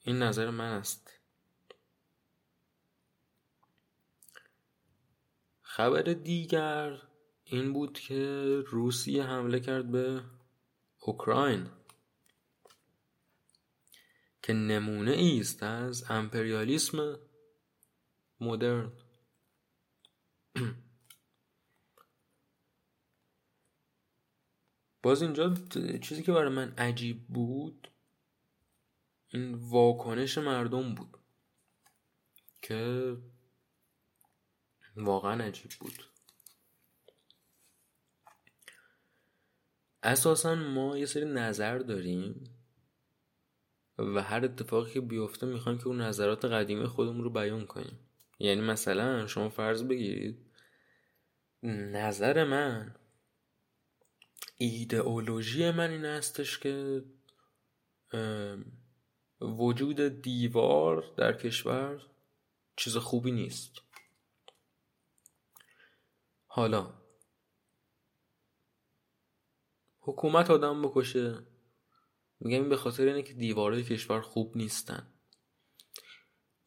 [0.00, 1.10] این نظر من است.
[5.62, 7.02] خبر دیگر
[7.44, 10.22] این بود که روسیه حمله کرد به
[11.00, 11.66] اوکراین.
[14.44, 17.18] که نمونه است از امپریالیسم
[18.40, 18.92] مدرن.
[25.02, 25.54] باز اینجا
[26.02, 27.90] چیزی که برای من عجیب بود
[29.28, 31.18] این واکنش مردم بود
[32.62, 33.16] که
[34.96, 36.04] واقعا عجیب بود.
[40.02, 42.63] اساسا ما یه سری نظر داریم
[43.98, 47.98] و هر اتفاقی که بیفته می‌خوایم که اون نظرات قدیمی خودمون رو بیان کنیم.
[48.38, 50.46] یعنی مثلا شما فرض بگیرید
[51.62, 52.94] نظر من
[54.56, 57.04] ایدئولوژی من این هستش که
[59.40, 62.06] وجود دیوار در کشور
[62.76, 63.72] چیز خوبی نیست.
[66.46, 66.94] حالا
[70.00, 71.46] حکومت آدم بکشه.
[72.44, 75.06] میگم این به خاطر اینه که دیوارهای کشور خوب نیستن.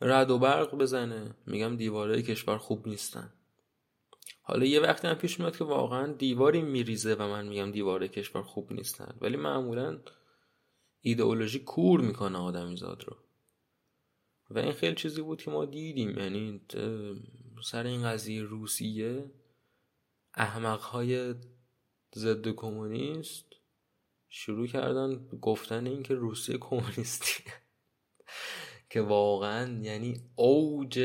[0.01, 3.33] رد و برق بزنه میگم دیوارهای کشور خوب نیستن.
[4.41, 8.41] حالا یه وقتی هم پیش میاد که واقعا دیواری میریزه و من میگم دیوارهای کشور
[8.41, 9.17] خوب نیستن.
[9.21, 9.99] ولی معمولا
[11.01, 13.17] ایدئولوژی کور می‌کنه آدمیزاد رو.
[14.49, 16.17] و این خیلی چیزی بود که ما دیدیم.
[16.17, 16.61] یعنی
[17.63, 19.31] سر این قضیه روسیه
[20.33, 21.35] احمقهای
[22.15, 23.46] ضد کمونیست
[24.29, 27.43] شروع کردن گفتن این که روسیه کمونیستی.
[28.89, 30.99] که واقعا یعنی اوج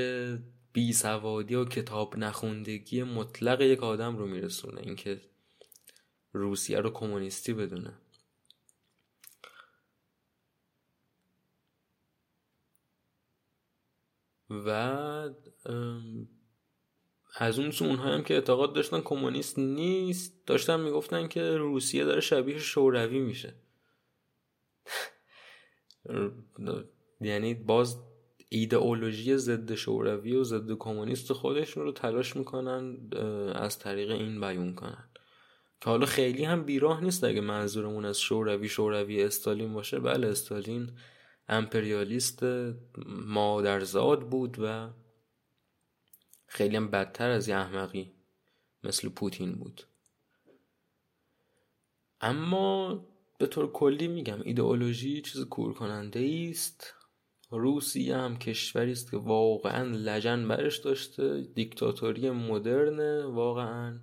[0.73, 4.81] بیسوادی و کتاب نخوندگی مطلق یک آدم رو میرسونه.
[4.81, 5.21] اینکه
[6.33, 7.99] روسیه رو کمونیستی بدونه.
[14.51, 15.31] و
[17.37, 22.21] از اون سو اونها هم که اعتقاد داشتن کمونیست نیست داشتن می‌گفتن که روسیه داره
[22.21, 23.55] شبیه شوروی میشه.
[27.21, 27.97] یعنی باز
[28.49, 32.97] ایدئولوژی ضد شوروی و ضد کمونیست خودشون رو تلاش می‌کنن
[33.55, 35.09] از طریق این بیون کنن.
[35.81, 40.01] که حالا خیلی هم بیراه نیست اگه منظورمون از شوروی شوروی استالین باشه.
[40.01, 40.91] بله استالین
[41.49, 42.43] امپریالیست
[43.27, 44.89] مادرزاد بود و
[46.53, 48.13] خیلی هم بدتر از یه احمقی
[48.85, 49.83] مثل پوتین بود.
[52.21, 53.05] اما
[53.39, 56.95] به طور کلی میگم ایدئولوژی چیز کور کننده است.
[57.51, 64.01] روسیه هم کشوری است که واقعا لجن برش داشته دیکتاتوری مدرن واقعا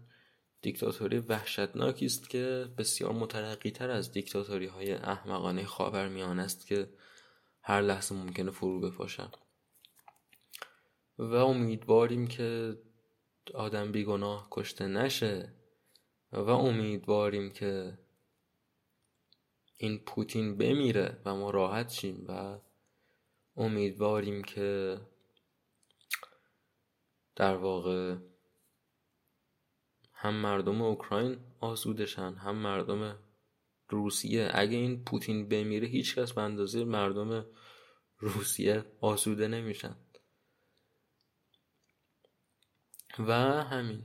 [0.62, 6.90] دیکتاتوری وحشتناکی است که بسیار مترقی تر از دیکتاتوری های احمقانه خاورمیانه است که
[7.62, 9.30] هر لحظه ممکنه فرو بپاشن.
[11.20, 12.78] و امیدواریم که
[13.54, 15.54] آدم بیگناه کشته نشه.
[16.32, 17.98] و امیدواریم که
[19.78, 22.60] این پوتین بمیره و ما راحت شیم و
[23.58, 24.98] امیدواریم که
[27.36, 28.16] در واقع
[30.14, 33.20] هم مردم اوکراین آسودشن هم مردم
[33.90, 34.50] روسیه.
[34.54, 37.46] اگه این پوتین بمیره هیچکس به اندازه مردم
[38.20, 39.96] روسیه آسوده نمیشن.
[43.20, 44.04] و همین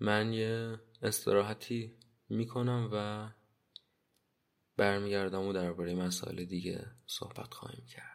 [0.00, 1.94] من یه استراحتی
[2.28, 3.28] می‌کنم و
[4.76, 8.12] برمیگردم و درباره مسائل دیگه صحبت خواهیم کرد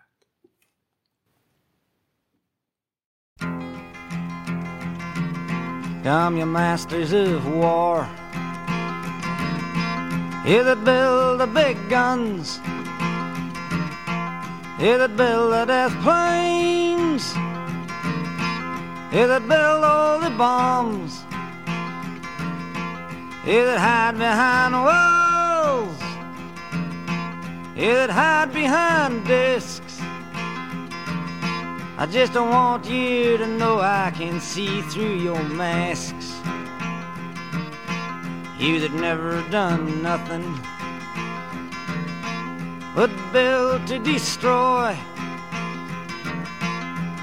[6.03, 8.07] Come, you masters of war,
[10.45, 12.47] you that build the big guns,
[14.79, 16.96] you that build the death planes,
[19.11, 21.23] you that build all the bombs,
[23.45, 26.01] you that hide behind walls,
[27.75, 30.01] you that hide behind discs.
[31.97, 36.33] I just don't want you to know I can see through your masks.
[38.59, 40.59] You that never done nothing
[42.93, 44.97] but build to destroy.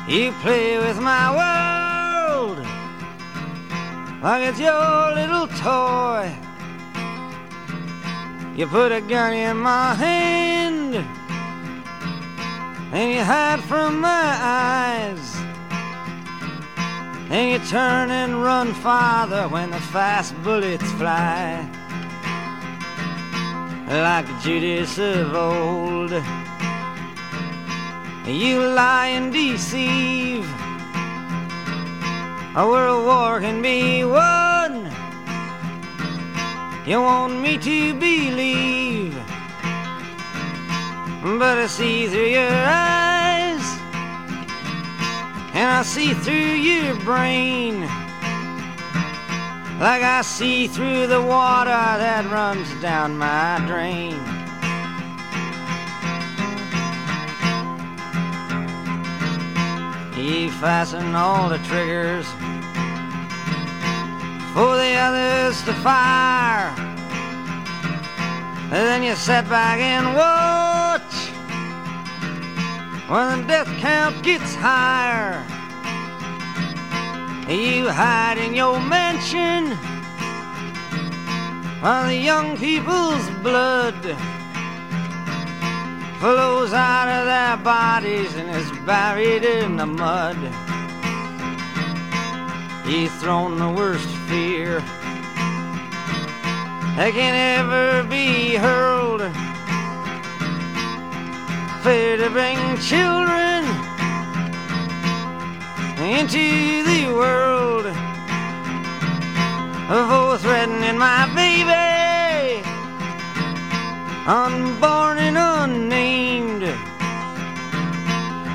[0.07, 2.59] You play with my world
[4.23, 6.31] like it's your little toy.
[8.55, 10.97] You put a gun in my hand
[12.93, 15.37] and you hide from my eyes.
[17.31, 21.69] And you turn and run farther when the fast bullets fly.
[23.89, 26.13] Like Judas of old,
[28.27, 30.45] you lie and deceive.
[32.57, 34.91] A world war can be won.
[36.87, 39.15] You want me to believe
[41.25, 43.65] but I see through your eyes,
[45.55, 47.81] and I see through your brain,
[49.81, 54.44] like I see through the water that runs down my drain.
[60.17, 62.27] You fasten all the triggers
[64.55, 66.73] for the others to fire.
[68.71, 71.03] And then you sit back and watch
[73.09, 75.45] when the death count gets higher.
[77.49, 79.77] You hide in your mansion
[81.83, 84.34] while the young people's blood
[86.25, 90.39] flows out of their bodies and is buried in the mud.
[92.87, 94.81] You've thrown the worst fear
[96.97, 99.21] that can ever be hurled.
[101.83, 103.61] Fair to bring children
[106.01, 107.85] into the world.
[109.89, 112.04] For threatening my baby,
[114.27, 116.63] unborn and unnamed.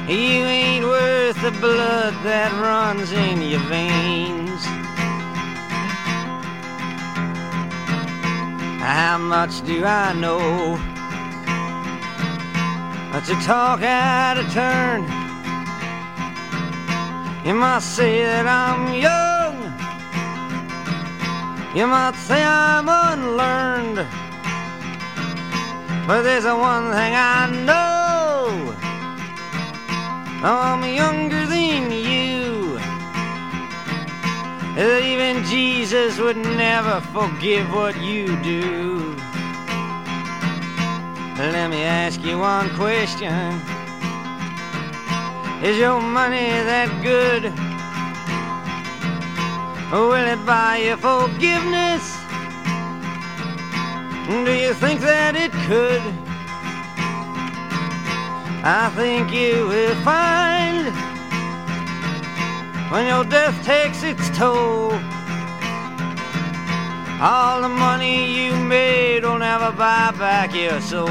[0.10, 4.66] You ain't worth the blood that runs in your veins.
[8.82, 10.80] How much do I know?
[13.12, 15.04] But to talk out of turn.
[17.46, 19.56] You might say that I'm young,
[21.76, 24.06] you might say I'm unlearned,
[26.10, 28.74] but there's one thing I know
[30.42, 32.80] I'm younger than you.
[34.74, 39.16] That even Jesus would never forgive what you do.
[41.38, 43.62] Let me ask you one question.
[45.62, 47.54] Is your money that good?
[49.94, 52.19] Will it buy you forgiveness?
[54.30, 56.04] Do you think that it could?
[58.64, 60.94] I think you will find
[62.92, 64.92] when your death takes its toll.
[67.20, 71.10] All the money you made will never buy back your soul.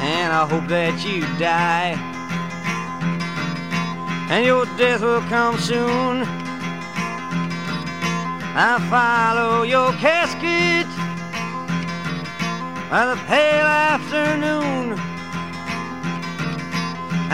[0.00, 1.92] And I hope that you die.
[4.30, 6.47] And your death will come soon.
[8.57, 10.87] I follow your casket
[12.89, 14.99] by the pale afternoon.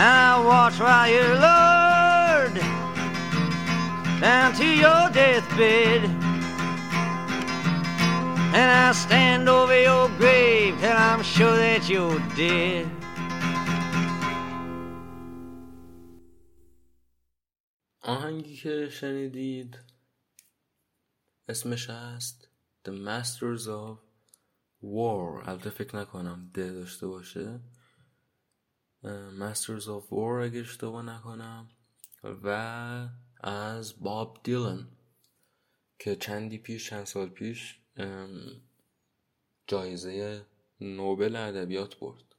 [0.00, 2.56] I watch while you're lowered
[4.20, 6.04] down to your deathbed.
[8.58, 12.86] And I stand over your grave till I'm sure that you're dead.
[18.02, 19.83] آهنگی که شنیدید
[21.49, 22.49] اسمش هست
[22.85, 23.97] The Masters of
[24.83, 25.47] War.
[25.49, 27.59] البته فکر نکنم ده داشته باشه.
[29.39, 31.69] Masters of War اگه اشتباه نکنم.
[32.23, 32.47] و
[33.41, 34.87] از باب دیلن
[35.99, 37.79] که چندی پیش چند سال پیش
[39.67, 40.45] جایزه
[40.81, 42.35] نوبل ادبیات برد.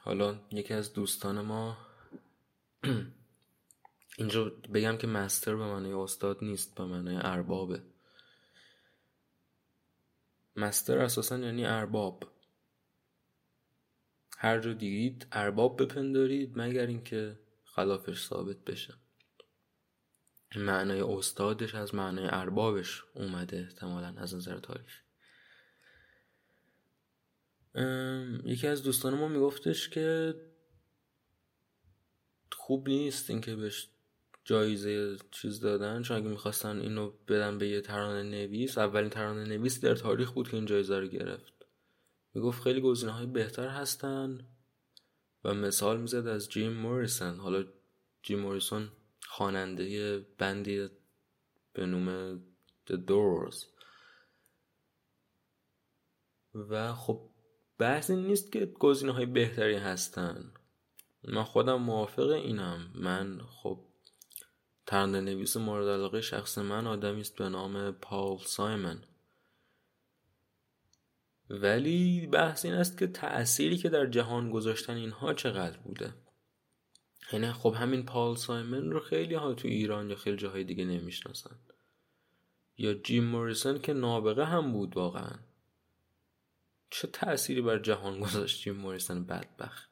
[0.00, 1.78] حالا یکی از دوستان ما
[4.20, 4.44] اینجا
[4.74, 7.82] بگم که مستر به معنی استاد نیست به معنی اربابه.
[10.56, 12.24] مستر اساسا یعنی ارباب.
[14.38, 18.94] هر جا دیدید ارباب بپندارید مگر اینکه خلافش ثابت بشه.
[20.56, 25.02] معنای استادش از معنای اربابش اومده احتمالا از نظر تاریخ.
[28.44, 30.34] یکی از دوستان ما میگفتش که
[32.52, 33.88] خوب نیست اینکه بهش
[34.50, 39.80] جایزه چیز دادن چون اگه می‌خواستن اینو بدن به یه ترانه نویس اولین ترانه نویس
[39.80, 41.52] در تاریخ بود که این جایزه رو گرفت.
[42.34, 44.46] می‌گفت خیلی گزینه های بهتر هستن
[45.44, 47.36] و مثال می‌زد از جیم موریسون.
[47.36, 47.64] حالا
[48.22, 48.88] جیم موریسون
[49.26, 50.88] خواننده بندی
[51.72, 52.38] به نوم
[52.90, 53.66] The Doors.
[56.54, 57.30] و خب
[57.78, 60.52] بحث این نیست که گزینه های بهتری هستن.
[61.24, 62.90] من خودم موافق اینم.
[62.94, 63.89] من خب
[64.90, 69.02] ترانه نویس مورد علاقه شخص من آدمی است به نام پاول سایمن.
[71.50, 76.14] ولی بحث این است که تأثیری که در جهان گذاشتن اینها چقدر بوده.
[77.32, 81.56] یعنی خب همین پال سایمن رو خیلی ها تو ایران یا خیلی جاهای دیگه نمی‌شناسن.
[82.78, 85.38] یا جیم موریسون که نابغه هم بود واقعا.
[86.90, 89.89] چه تأثیری بر جهان گذاشت جیم موریسون؟ بدبخت.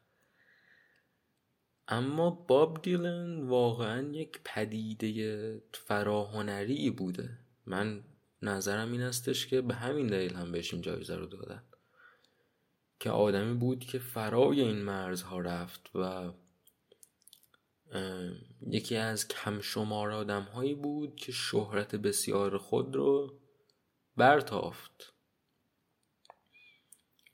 [1.89, 7.39] اما باب دیلن واقعا یک پدیده فراهنری بوده.
[7.67, 8.05] من
[8.43, 11.63] نظرم این استش که به همین دلیل هم بهش این جایزه رو دادن.
[13.01, 16.33] که آدمی بود که فرای این مرزها رفت و
[18.67, 23.39] یکی از کم شمار آدم هایی بود که شهرت بسیار خود رو
[24.17, 25.13] برتافت.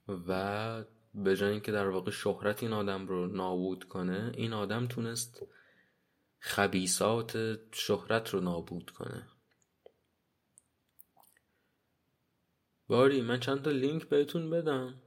[0.09, 0.85] و
[1.15, 5.47] به جای اینکه در واقع شهرت این آدم رو نابود کنه این آدم تونست
[6.39, 9.29] خبیسات شهرت رو نابود کنه.
[12.87, 15.03] باری من چند تا لینک بهتون بدم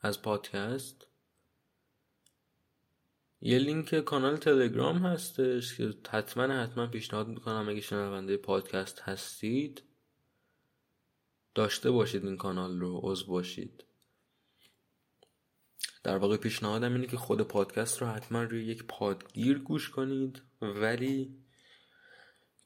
[0.00, 1.06] از پادکست.
[3.40, 9.82] یه لینک کانال تلگرام هستش که حتما حتما پیشنهاد می‌کنم اگه شنونده پادکست هستید
[11.54, 13.84] داشته باشید این کانال رو عضو باشید.
[16.02, 21.36] در واقع پیشنهادم اینه که خود پادکست رو حتما روی یک پادگیر گوش کنید ولی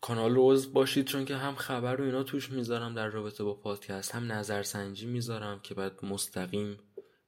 [0.00, 3.54] کانال رو عضو باشید چون که هم خبر رو اینا توش می‌ذارم در رابطه با
[3.54, 6.78] پادکست هم نظرسنجی می‌ذارم که بعد مستقیم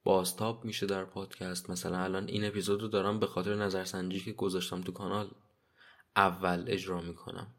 [0.05, 1.71] بازتاب میشه در پادکست.
[1.71, 5.31] مثلا الان این اپیزود رو دارم به خاطر نظرسنجی که گذاشتم تو کانال
[6.17, 7.55] اول اجرا می‌کنم.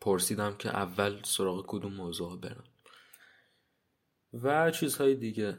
[0.00, 2.64] پرسیدم که اول سراغ کدوم موضوع برم.
[4.32, 5.58] و چیزهای دیگه.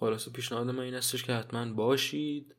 [0.00, 2.54] خلاصه پیشنهاد من این استش که حتما باشید.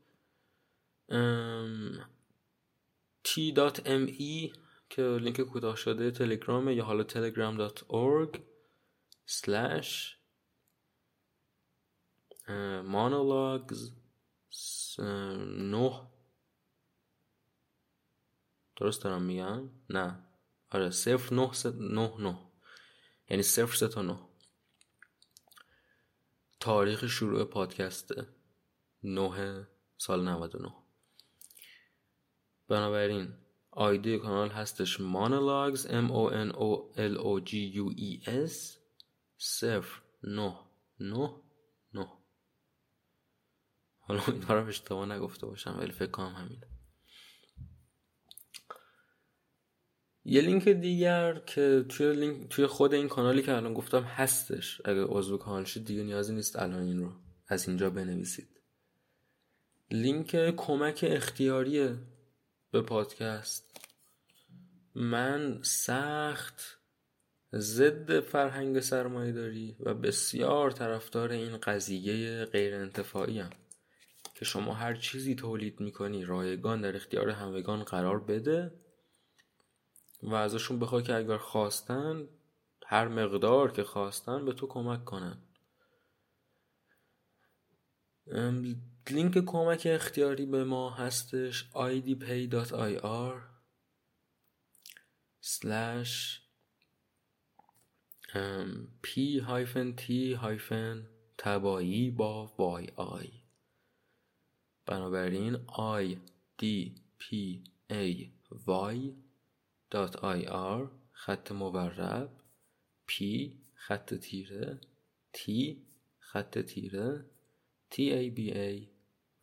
[3.27, 4.57] t.me
[4.89, 8.39] که لینک کوتاه شده تلگرام یا حالا telegram.org
[9.27, 10.19] slash
[12.83, 13.91] monologues
[14.99, 16.07] نه.
[18.75, 20.23] درست دارم میگم؟ نه.
[20.71, 22.39] آره صفر نه نه نه.
[23.29, 24.28] یعنی صفر سه تا نه.
[26.59, 28.11] تاریخ شروع پادکست
[29.03, 30.73] نه سال 99
[32.67, 33.33] بنابراین
[33.71, 38.79] آیدی کانال هستش monologues m o n o l o g u e s
[39.37, 40.59] صفر نه
[40.99, 41.41] نه
[41.93, 42.07] نه.
[43.99, 46.78] حالا امیدوارم اشتباه نگفته باشم ولی فکر کنم همینه.
[50.31, 54.81] یه لینک دیگر که توی لینک توی خود این کانالی که الان گفتم هستش.
[54.85, 57.11] اگه عضو کانال شید دیگه نیازی نیست الان این رو
[57.47, 58.47] از اینجا بنویسید.
[59.91, 61.95] لینک کمک اختیاری
[62.71, 63.77] به پادکست.
[64.95, 66.79] من سخت
[67.53, 72.89] ضد فرهنگ سرمایه داری و بسیار طرفدار این قضیه غیر.
[74.35, 78.71] که شما هر چیزی تولید می‌کنی رایگان در اختیار همگان قرار بده.
[80.23, 82.27] و ازشون بخوای که اگر خواستن
[82.85, 85.41] هر مقدار که خواستن به تو کمک کنن.
[89.09, 93.41] لینک کمک اختیاری به ما هستش idpay.ir
[95.41, 96.39] slash
[99.03, 99.09] p
[99.97, 100.11] t
[101.37, 102.51] تبایی با
[102.95, 103.31] آی.
[104.85, 106.17] بنابراین i
[106.61, 106.65] d
[107.19, 107.25] p
[107.89, 109.28] a y
[109.91, 110.45] dot i
[110.79, 112.29] r خط مورب
[113.09, 113.13] p
[113.75, 114.81] خط تیره
[115.37, 115.41] t
[116.19, 117.25] خط تیره
[117.91, 118.87] t a b a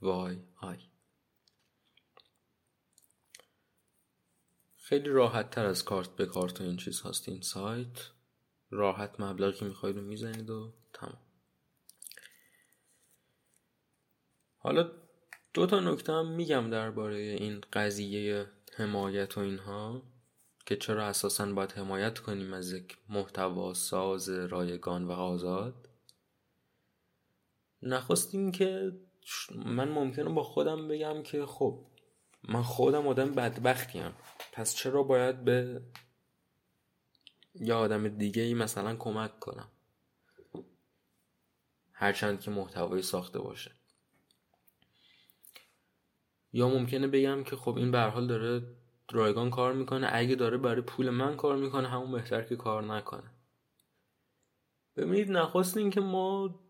[0.03, 0.79] y i.
[4.77, 7.29] خیلی راحت تر از کارت به کارت و این چیز هست.
[7.29, 8.11] این سایت
[8.71, 11.19] راحت مبلغی که می‌خواید رو می‌زنید و تمام.
[14.59, 14.91] حالا
[15.55, 20.03] دو تا نکته هم میگم درباره این قضیه حمایت و اینها.
[20.67, 25.89] که چرا اساسا باید حمایت کنیم از یک محتوا ساز رایگان و آزاد؟
[27.83, 28.93] نخواستیم که
[29.51, 31.87] من ممکنه با خودم بگم که خب
[32.49, 34.13] من خودم آدم بدبختیم.
[34.53, 35.83] پس چرا باید به
[37.55, 39.69] یا آدم دیگه ای مثلا کمک کنم؟
[41.93, 43.73] هرچند که محتوایی ساخته باشه.
[46.53, 48.77] یا ممکنه بگم که خب این به حال داره
[49.13, 53.31] رایگان کار می‌کنه اگه داره برای پول من کار می‌کنه همون بهتر که کار نکنه.
[54.97, 56.61] ببینید نخواست این که ما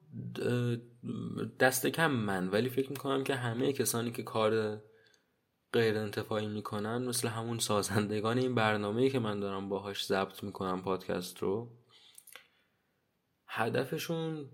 [1.61, 4.82] دست کم من ولی فکر می‌کنم که همه کسانی که کار
[5.72, 11.39] غیر انتفاعی می‌کنن مثل همون سازندگان این برنامه که من دارم باهاش ضبط می‌کنم پادکست
[11.39, 11.76] رو
[13.47, 14.51] هدفشون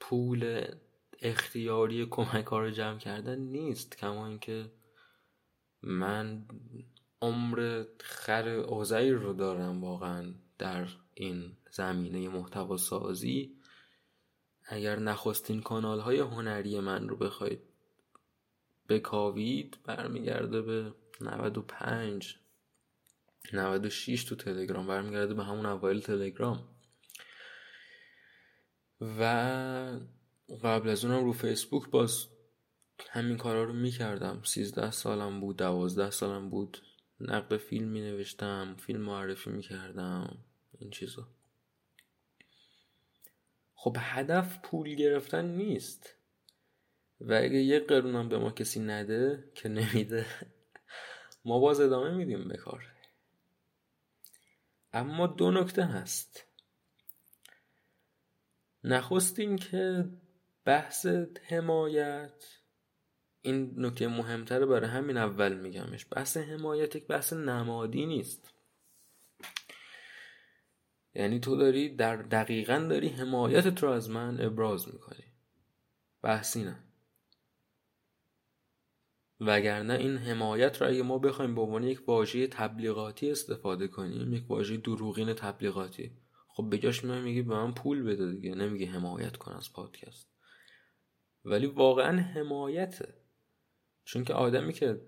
[0.00, 0.64] پول
[1.22, 3.96] اختیاری کمک رو جمع کردن نیست.
[3.96, 4.72] کما اینکه
[5.82, 6.46] من
[7.22, 13.56] عمر خر اوزایی رو دارم واقعا در این زمینه محتوا سازی
[14.64, 17.60] اگر نخستین کانال های هنری من رو بخواید
[18.88, 22.36] بکاوید برمیگرده به 95
[23.52, 26.68] 96 تو تلگرام برمیگرده به همون اوایل تلگرام.
[29.00, 29.22] و
[30.62, 32.26] قبل از اونم رو فیسبوک باز
[33.10, 34.42] همین کارا رو می‌کردم.
[34.44, 36.78] 13 سالم بود 12 سالم بود.
[37.20, 40.38] نقد فیلم می نوشتم فیلم معرفی می کردم
[40.78, 41.28] این چیزا.
[43.74, 46.14] خب هدف پول گرفتن نیست.
[47.20, 50.26] و اگه یه قرونم به ما کسی نده که نمیده
[51.44, 52.92] ما باز ادامه میدیم به کار.
[54.92, 56.46] اما دو نکته هست.
[58.84, 60.10] نخست این که
[60.64, 61.06] بحث
[61.42, 62.44] حمایت
[63.46, 66.06] این نکته مهمتره برای همین اول میگمش.
[66.10, 68.54] بحث حمایت یک بحث نمادی نیست.
[71.14, 75.24] یعنی تو داری در دقیقا داری حمایتت رو از من ابراز می‌کنی.
[76.22, 76.82] بحثی نه.
[79.40, 84.50] وگرنه این حمایت رو اگه ما بخوایم به عنوان یک واژه تبلیغاتی استفاده کنیم یک
[84.50, 86.12] واژه دروغین تبلیغاتی.
[86.48, 88.54] خب بجاش من میگی به من پول بده دیگه.
[88.54, 90.28] نمیگه حمایت کن از پادکست.
[91.44, 93.25] ولی واقعا حمایته.
[94.06, 95.00] چون که آدمی که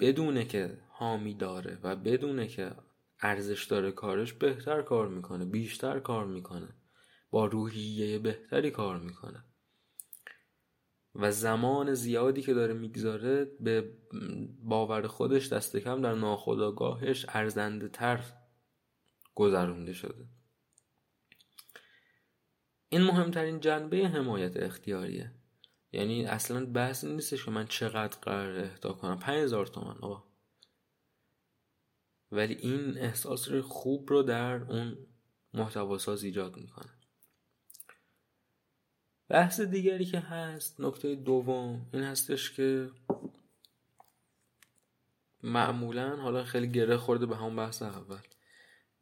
[0.00, 2.76] بدونه که حامی داره و بدونه که
[3.20, 6.68] ارزش داره کارش بهتر کار می‌کنه بیشتر کار می‌کنه
[7.30, 9.44] با روحیه بهتری کار می‌کنه.
[11.14, 13.92] و زمان زیادی که داره می‌گذاره به
[14.62, 18.24] باور خودش دست کم در ناخودآگاهش ارزنده تر
[19.34, 20.28] گذرونده شده.
[22.88, 25.34] این مهمترین جنبه حمایت اختیاریه.
[25.96, 29.18] یعنی اصلا بحث نیستش که من چقدر قرار اهدا کنم.
[29.18, 30.24] پنج هزار تومن آقا.
[32.32, 34.98] ولی این احساس خوب رو در اون
[35.54, 36.90] محتواساز ایجاد می‌کنه.
[39.28, 42.90] بحث دیگری که هست نکته دوم این هستش که
[45.42, 48.20] معمولا حالا خیلی گره خورده به همون بحث اول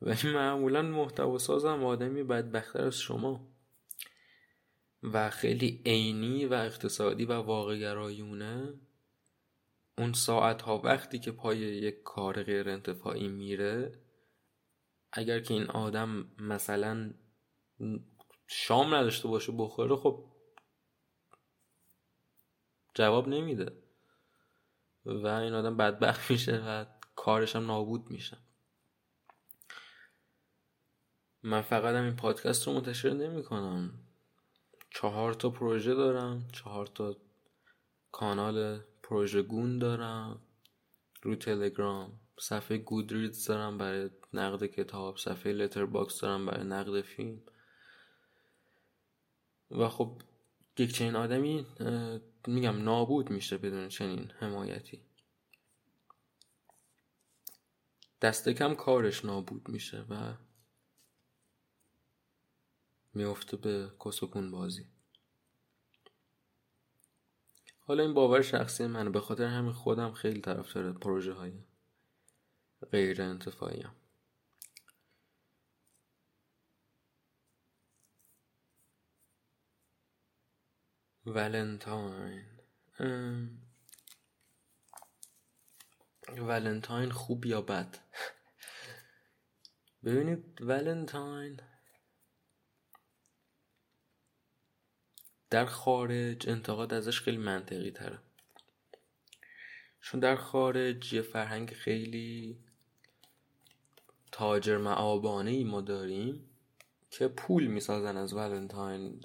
[0.03, 3.54] ولی معمولا محتوا سازم آدمی بدبختر از شما.
[5.13, 8.75] و خیلی عینی و اقتصادی و واقعگرایونه
[9.99, 13.99] اون ساعت ها وقتی که پای یک کار غیر انتفاعی میره
[15.13, 17.15] اگر که این آدم مثلا
[18.47, 20.25] شام نداشته باشه بخوره خب
[22.95, 23.73] جواب نمیده.
[25.07, 26.85] و این آدم بدبخت میشه و
[27.17, 28.37] کارش هم نابود میشه.
[31.43, 34.04] من فقط هم این پادکست رو منتشر نمی کنم
[34.95, 37.17] چهار تا پروژه دارم چهار تا
[38.13, 40.41] کانال پروژه گون دارم.
[41.23, 47.43] رو تلگرام صفحه Goodreads دارم برای نقد کتاب صفحه Letterboxd دارم برای نقد فیلم.
[49.71, 50.23] و خب
[50.79, 51.67] یک چنین آدمی
[52.47, 55.01] میگم نابود میشه بدون چنین حمایتی.
[58.23, 60.35] دست کم کارش نابود میشه و
[63.15, 64.87] میفته به کسکون بازی.
[67.79, 69.11] حالا این باور شخصی منه.
[69.11, 71.53] به خاطر همین خودم خیلی طرفدار پروژه های
[72.93, 73.95] غیر انتفاعی هم.
[81.27, 82.45] ولنتاین.
[86.39, 87.99] ولنتاین خوب یا بد؟
[90.05, 91.61] ببینید ولنتاین
[95.55, 98.19] در خارج انتقاد ازش خیلی منطقی تره.
[100.01, 102.59] چون در خارج یه فرهنگ خیلی
[104.33, 106.51] تاجر معابانه ای ما داریم
[107.11, 109.21] که پول می‌سازن از ولنتاین.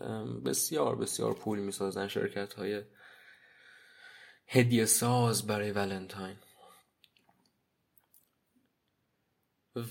[0.46, 2.84] بسیار بسیار پول می‌سازن شرکت های
[4.48, 6.38] هدیه ساز برای ولنتاین.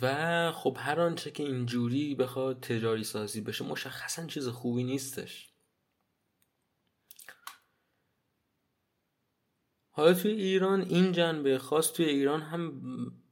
[0.03, 5.58] و خب هر آنچه که اینجوری بخواد تجاری سازی بشه مشخصا چیز خوبی نیستش.
[9.99, 12.83] حالا توی ایران این جنبه خاص توی ایران هم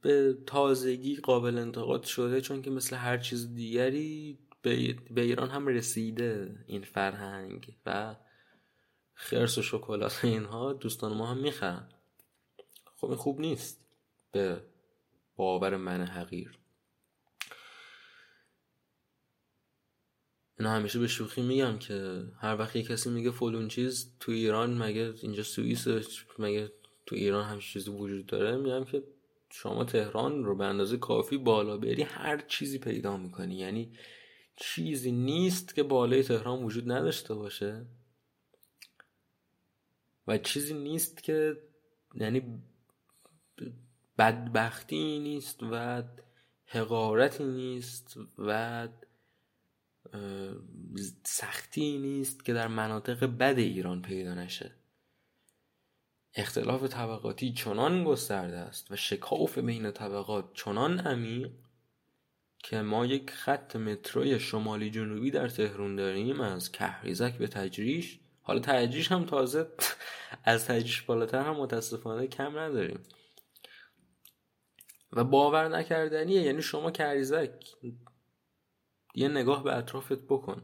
[0.01, 6.55] به تازگی قابل انتقاد شده چون که مثل هر چیز دیگری به ایران هم رسیده
[6.67, 8.15] این فرهنگ و
[9.13, 11.89] خرس و شکلات اینها دوستان ما هم می‌خرن.
[12.95, 13.85] خب خوب نیست.
[14.31, 14.61] به
[15.35, 16.59] باور من حقیر.
[20.59, 24.77] اینا همیشه به شوخی میگم که هر وقت یه کسی میگه فلون چیز تو ایران
[24.77, 25.87] مگه اینجا سوئیس
[26.39, 26.71] مگه
[27.05, 29.03] تو ایران هم چیزی وجود داره؟ میگم که
[29.49, 33.55] شما تهران رو به اندازه کافی بالا بری هر چیزی پیدا می‌کنی.
[33.55, 33.91] یعنی
[34.55, 37.85] چیزی نیست که بالای تهران وجود نداشته باشه.
[40.27, 41.57] و چیزی نیست که
[42.15, 42.61] یعنی
[44.17, 46.03] بدبختی نیست و
[46.65, 48.87] حقارتی نیست و
[51.23, 54.71] سختی نیست که در مناطق بد ایران پیدا نشه.
[56.35, 61.51] اختلاف طبقاتی چنان گسترده است و شکاف بین طبقات چنان عمیق
[62.59, 68.19] که ما یک خط متروی شمالی جنوبی در تهرون داریم از کهریزک به تجریش.
[68.41, 69.67] حالا تجریش هم تازه
[70.43, 72.99] از تجریش بالاتر هم متاسفانه کم نداریم.
[75.13, 77.51] و باور نکردنیه یعنی شما کهریزک
[79.17, 80.63] یه نگاه به اطرافت بکن.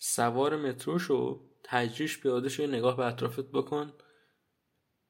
[0.00, 3.92] سوار مترو شو تجریش پیاده شو یه نگاه به اطرافت بکن.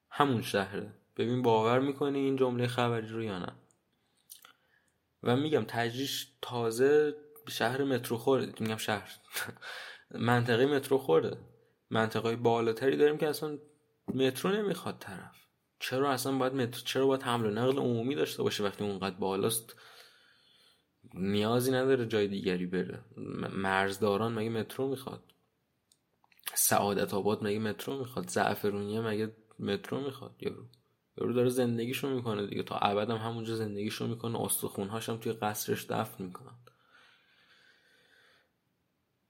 [0.09, 0.93] همون شهره.
[1.17, 3.55] ببین باور می‌کنی این جمله خبری رو یا نه.
[5.23, 7.15] و میگم تجریش تازه
[7.49, 9.11] شهر مترو خورده میگم شهر.
[10.29, 11.37] منطقه مترو خورده
[11.89, 13.57] منطقه بالاتری داریم که اصلا
[14.13, 15.35] مترو نمی‌خواد طرف.
[15.79, 19.75] چرا اصلا باید مترو چرا باید حمل و نقل عمومی داشته باشه وقتی اونقدر بالاست؟
[21.13, 22.99] نیازی نداره جای دیگری بره.
[23.53, 25.23] مرزداران مگه مترو می‌خواد؟
[26.53, 30.65] سعادت آباد مگه مترو می‌خواد؟ زعفرونیه مگه مترو می‌خواد؟ یارو.
[31.17, 32.63] یارو داره زندگیشو می‌کنه دیگه.
[32.63, 34.41] تا ابد هم همونجا زندگیشو می‌کنه.
[34.41, 36.55] استخونهاش هم توی قصرش دفن می‌کنن.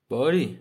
[0.10, 0.60] باری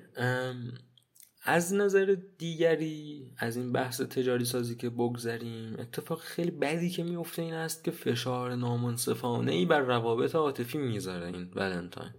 [1.43, 7.43] از نظر دیگری از این بحث تجاری سازی که بگذریم اتفاق خیلی بدی که میفته
[7.43, 12.13] این است که فشار نامنصفانه ای بر روابط عاطفی می‌ذاره این ولنتاین.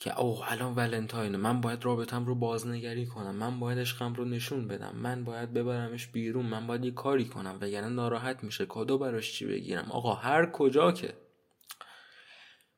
[0.00, 4.68] که اوه الان ولنتاینه من باید رابطم رو بازنگری کنم من باید عشقم رو نشون
[4.68, 9.32] بدم من باید ببرمش بیرون من باید یه کاری کنم وگرنه ناراحت میشه کادو براش
[9.32, 11.14] چی بگیرم؟ آقا هر کجا که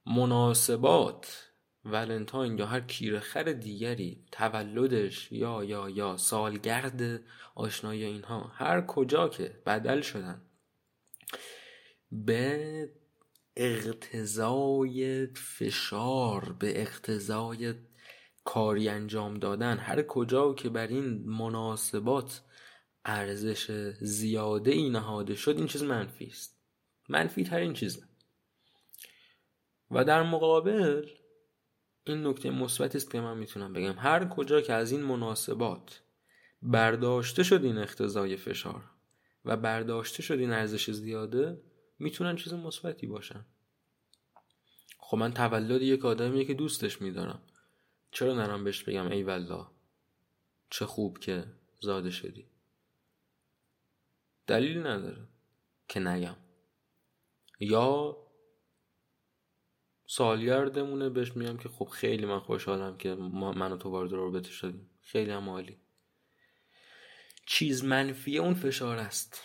[0.06, 1.45] مناسبات
[1.86, 7.22] ولنتاین یا هر کیرخر دیگری تولدش یا یا یا سالگرد
[7.54, 10.42] آشنایی اینها هر کجا که بدل شدن.
[12.10, 12.90] به
[13.56, 17.74] اقتضای فشار به اقتضای
[18.44, 22.42] کاری انجام دادن هر کجا که بر این مناسبات
[23.04, 23.70] ارزش
[24.00, 26.60] زیاده ای نهاده شد این چیز منفی است.
[27.08, 28.02] منفی ترین چیزه.
[29.90, 31.06] و در مقابل
[32.06, 33.98] این نکته مثبتی است که من می‌تونم بگم.
[33.98, 36.02] هر کجا که از این مناسبات
[36.62, 38.90] برداشته شد این اختزای فشار
[39.44, 41.62] و برداشته شد این ارزش زیاده
[41.98, 43.44] می‌تونن چیز مثبتی باشن.
[44.98, 47.42] خب من تولد یک آدمیه که دوستش میدارم.
[48.10, 49.66] چرا نرم بهش بگم ای والله؟
[50.70, 51.44] چه خوب که
[51.80, 52.46] زاده شدی.
[54.46, 55.28] دلیلی نداره
[55.88, 56.36] که نگم.
[57.60, 58.16] یا
[60.06, 64.90] سالگردمونه بهش میگم که خب خیلی من خوشحالم که من و تو وارد رابطه شدیم
[65.02, 65.80] خیلی هم عالی.
[67.46, 69.40] چیز منفیه اون فشار است.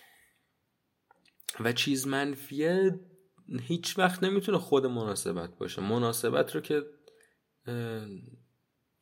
[1.60, 3.00] و چیز منفیه
[3.62, 5.82] هیچ وقت نمی‌تونه خود مناسبت باشه.
[5.82, 6.84] مناسبت رو که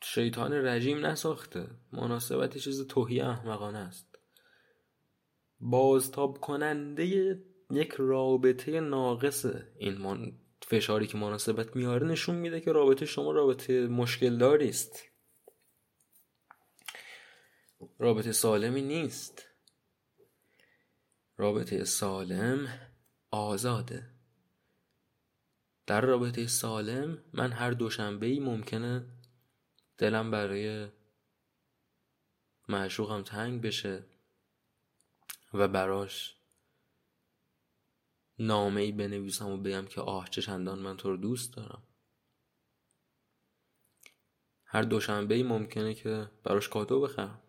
[0.04, 1.68] شیطان رژیم نساخته.
[1.94, 4.20] مناسبت چیز توهی احمقانه است.
[5.60, 7.40] بازتاب کننده
[7.72, 9.46] یک رابطه ناقص
[9.78, 9.98] این
[10.70, 15.04] فشاری که مناسبت میاره نشون میده که رابطه شما رابطه مشکل داری است.
[18.00, 19.46] رابطه سالمی نیست.
[21.38, 22.80] رابطه سالم
[23.32, 24.10] آزاده.
[25.88, 29.06] در رابطه سالم من هر دوشنبه ای ممکنه
[29.98, 30.88] دلم برای
[32.68, 34.04] معشوقم تنگ بشه
[35.54, 36.39] و براش
[38.40, 41.84] نامه ای بنویسم و بگم که آه چه چندان من تو رو دوست دارم.
[44.64, 47.42] هر دوشنبه ای ممکنه که براش کادو بخرم.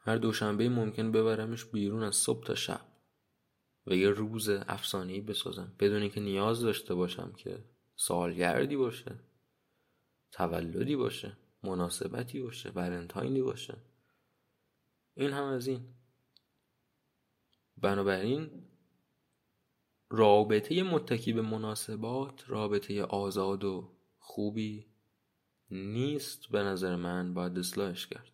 [0.00, 2.80] هر دوشنبه ممکن ببرمش بیرون از صبح تا شب
[3.86, 5.76] و یه روز افسانه‌ای بسازم.
[5.78, 7.64] بدون اینکه نیاز داشته باشم که
[7.96, 9.20] سالگردی باشه
[10.32, 13.76] تولدی باشه مناسبتی باشه ولنتاینی باشه.
[15.14, 15.99] این هم از این.
[17.80, 18.50] بنابراین
[20.10, 24.86] رابطه متکی به مناسبات رابطه آزاد و خوبی
[25.70, 28.30] نیست به نظر من باید اصلاحش کرد.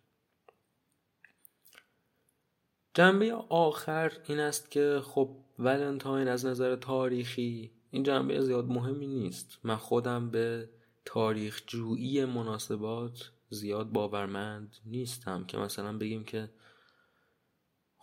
[2.93, 9.59] جنبه آخر این است که خب ولنتاین از نظر تاریخی این جنبه زیاد مهمی نیست.
[9.63, 10.69] من خودم به
[11.05, 16.49] تاریخ جویی مناسبات زیاد باورمند نیستم که مثلا بگیم که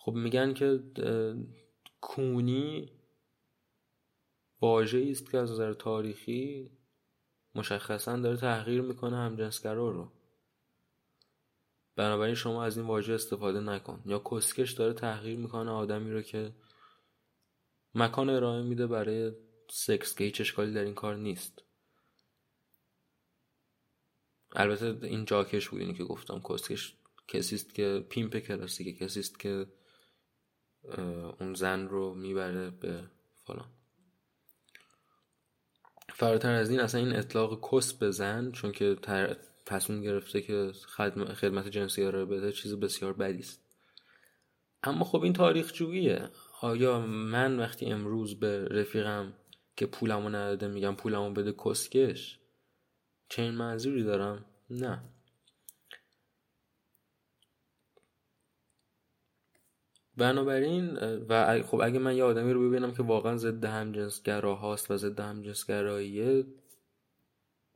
[0.05, 0.83] خب میگن که
[2.01, 2.93] کونی
[4.61, 6.71] واژه است که از نظر تاریخی
[7.55, 10.13] مشخصا داره تحقیر می‌کنه همجنسگرا رو.
[11.97, 14.03] بنابراین شما از این واژه استفاده نکن.
[14.07, 16.53] یا کسکش داره تحقیر می‌کنه آدمی رو که
[17.95, 19.33] مکان ارائه میده برای
[19.71, 21.65] سکس که هیچ اشکالی در این کار نیست.
[24.53, 26.41] البته این جاکش بود اینی که گفتم.
[26.41, 26.97] کسکش
[27.29, 29.67] کسی است که پیمپ کلاسیکه کسی است که
[31.41, 33.03] اون زن رو می‌بره به
[33.45, 33.67] فلان.
[36.09, 38.97] فراتر از این اصلا این اطلاق کس به زن چون که
[39.67, 40.73] تصمیم گرفته که
[41.35, 43.61] خدمت جنسی رو بده چیز بسیار بدی است.
[44.83, 46.29] اما خب این تاریخ جوییه
[46.61, 49.33] آیا من وقتی امروز به رفیقم
[49.77, 52.39] که پولمو نداده میگم پولمو بده کسکش
[53.29, 55.14] چه این منظوری دارم؟ نه.
[60.17, 60.97] بنابراین
[61.29, 65.21] و خب اگه من یه آدمی رو ببینم که واقعا ضد همجنسگرا هاست و ضد
[65.21, 66.45] همجنسگراییه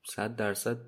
[0.05, 0.79] صد درصد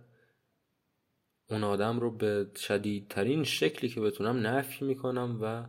[1.50, 5.66] اون آدم رو به شدیدترین شکلی که بتونم نفی می‌کنم و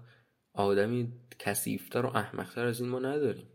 [0.54, 3.48] آدمی کسیفتر و احمقتر از این ما نداریم.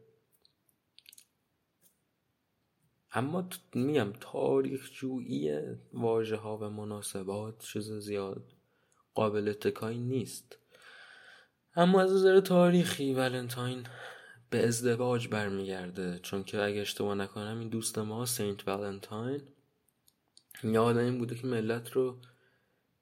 [3.12, 5.60] اما میگم تاریخ جویی
[5.92, 8.52] واژه ها و مناسبات چیز زیاد
[9.14, 10.58] قابل اتکایی نیست.
[11.76, 13.86] اما از نظر تاریخی ولنتاین
[14.50, 16.20] به ازدواج برمیگرده.
[16.22, 19.42] چون که اگه اشتباه نکنم این دوست ما سینت ولنتاین
[20.64, 22.18] یاد این بوده که ملت رو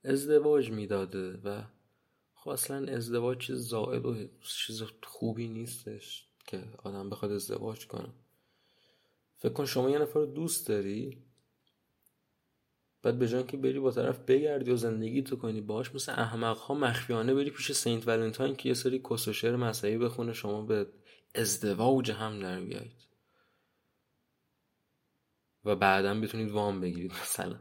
[0.04, 1.62] ازدواج می‌داده و
[2.34, 8.08] خب اصلا ازدواج چیز زائد و چیز خوبی نیستش که آدم بخواد ازدواج کنه.
[9.36, 11.22] فکر کن شما یه نفر رو دوست داری؟
[13.04, 16.56] بعد به جان که بری با طرف بگردی و زندگی تو کنی باش مثل احمق
[16.58, 20.62] ها مخفیانه بری پیش سینت ولنتاین که یه سری کس و شعر مسیحی بخونه شما
[20.62, 20.86] به
[21.34, 23.06] ازدواج هم در بیایید
[25.64, 27.58] و بعدا بتونید وام بگیرید مثلا.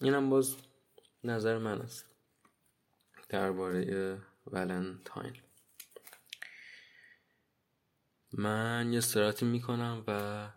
[0.00, 0.56] اینم باز
[1.24, 2.04] نظر من است
[3.28, 5.36] درباره ولنتاین.
[8.32, 10.50] من یه استراتی می‌کنم و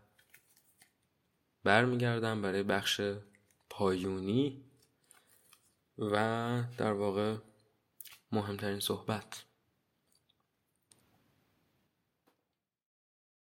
[1.63, 3.01] برمیگردم برای بخش
[3.69, 4.63] پایونی
[5.97, 7.35] و در واقع
[8.31, 9.45] مهمترین صحبت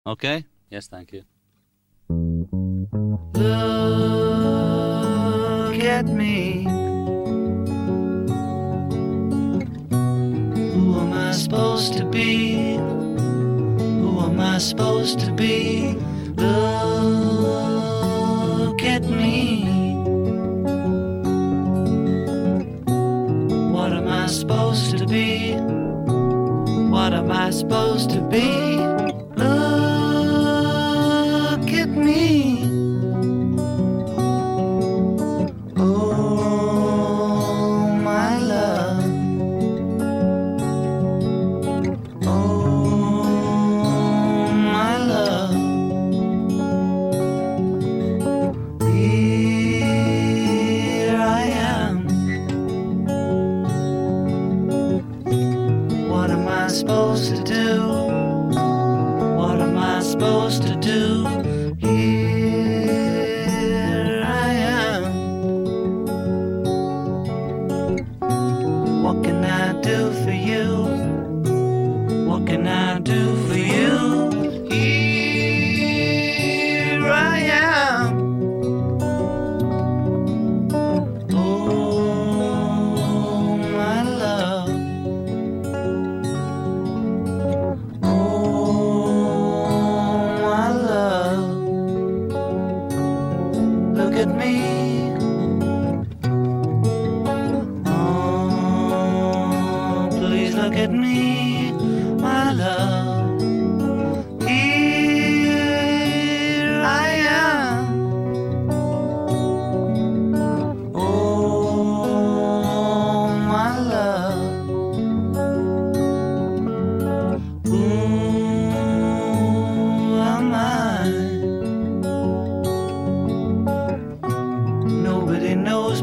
[0.07, 0.45] Okay?
[0.69, 1.23] Yes, thank you.
[3.33, 4.23] Look
[5.83, 6.65] at me.
[10.73, 12.75] Who am I supposed to be?
[12.77, 15.97] Who am I supposed to be?
[16.37, 16.74] Look
[24.35, 25.53] supposed to be?
[26.91, 28.64] What am I supposed to be?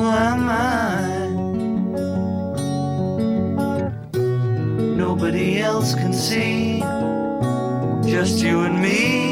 [0.02, 1.28] am I?
[5.06, 6.82] Nobody else can see.
[8.10, 9.29] Just you and me.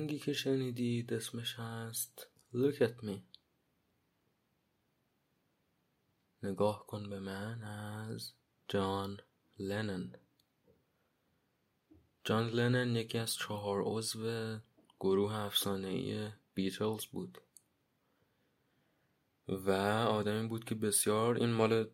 [0.00, 3.18] آهنگی که شنیدید اسمش هست Look at me.
[6.42, 8.32] نگاه کن به من از
[8.68, 9.20] جان
[9.58, 10.14] لنن.
[12.24, 14.58] جان لنن یکی از چهار عضو
[15.00, 17.38] گروه افسانه‌ای بیتلز بود.
[19.48, 19.70] و
[20.08, 21.90] آدمی بود که بسیار این مال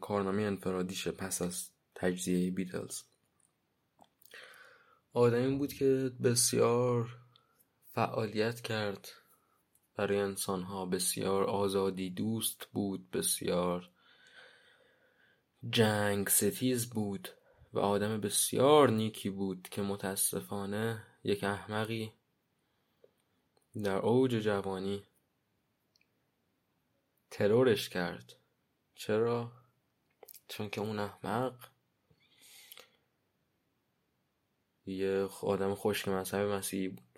[0.00, 3.02] کارنامه انفرادیشه پس از تجزیه بیتلز.
[5.12, 7.21] آدمی بود که بسیار
[7.94, 9.08] فعالیت کرد.
[9.96, 13.90] برای انسانها بسیار آزادی دوست بود بسیار
[15.70, 17.28] جنگ ستیز بود
[17.72, 22.12] و آدم بسیار نیکی بود که متاسفانه یک احمقی
[23.82, 25.02] در اوج جوانی
[27.30, 28.32] ترورش کرد.
[28.94, 29.52] چرا؟
[30.48, 31.68] چون که اون احمق
[34.86, 37.11] یه آدم خشک مذهب مسیحی بود.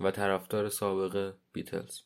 [0.00, 2.00] و طرفدار سابق بیتلز.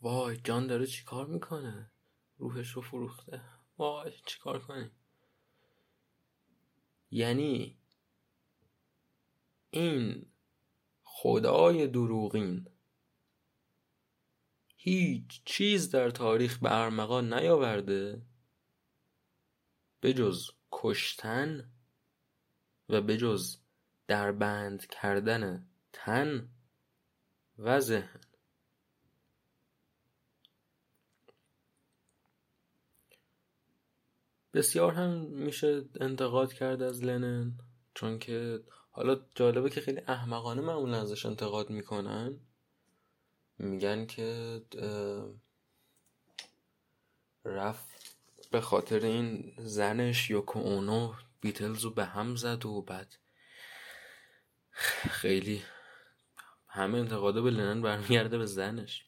[0.00, 1.90] وای جان داره چیکار می‌کنه؟
[2.38, 3.42] روحش رو فروخته.
[3.78, 4.90] وای چیکار کنیم؟
[7.10, 7.78] یعنی
[9.70, 10.26] این
[11.02, 12.68] خدای دروغین
[14.76, 18.22] هیچ چیز در تاریخ به ارمغان نیاورده
[20.00, 21.72] به جز کشتن
[22.88, 23.58] و به جز
[24.08, 26.48] در بند کردن تن
[27.58, 28.20] و ذهن.
[34.54, 37.58] بسیار هم میشه انتقاد کرد از لنن
[37.94, 42.40] چون که حالا جالبه که خیلی احمقانه معمولا ازش انتقاد می‌کنن.
[43.58, 44.60] میگن که
[47.44, 48.16] رفت
[48.50, 53.16] به خاطر این زنش یوکو اونو بیتلز رو به هم زد و بعد
[55.10, 55.62] خیلی
[56.68, 59.04] همه انتقاده به لنن برمیگرده به زنش.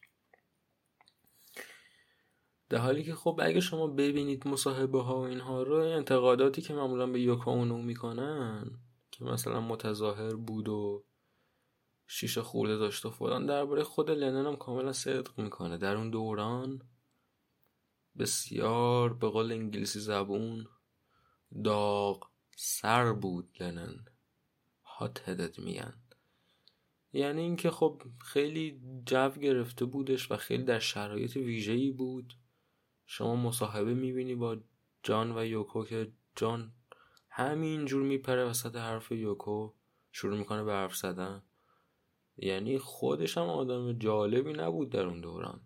[2.69, 7.07] در حالی که خب اگه شما ببینید مصاحبه ها و اینها رو انتقاداتی که معمولا
[7.07, 8.71] به یوکو اونو می‌کنن
[9.11, 11.03] که مثلا متظاهر بود و
[12.07, 15.77] شیشه خورده داشت و فلان درباره خود لنن هم کاملا صدق می‌کنه.
[15.77, 16.81] در اون دوران
[18.17, 20.67] بسیار به قول انگلیسی زبون
[21.63, 24.05] داغ سر بود لنن.
[25.01, 25.93] هات هدد میگن.
[27.13, 32.33] یعنی اینکه خب خیلی جو گرفته بودش و خیلی در شرایط ویژه‌ای بود.
[33.05, 34.57] شما مصاحبه می‌بینی با
[35.03, 36.71] جان و یوکو که جان
[37.29, 39.73] همینجور میپره وسط حرف یوکو
[40.11, 41.43] شروع می‌کنه به حرف زدن.
[42.37, 45.61] یعنی خودش هم آدم جالبی نبود در اون دوران.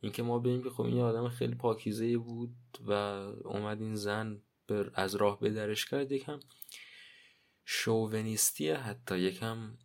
[0.00, 2.54] اینکه ما ببینیم که خب این آدم خیلی پاکیزه بود
[2.86, 2.92] و
[3.44, 6.40] اومد این زن بر از راه بدرش کرد یکم
[7.64, 9.78] شوونیستیه حتی یکم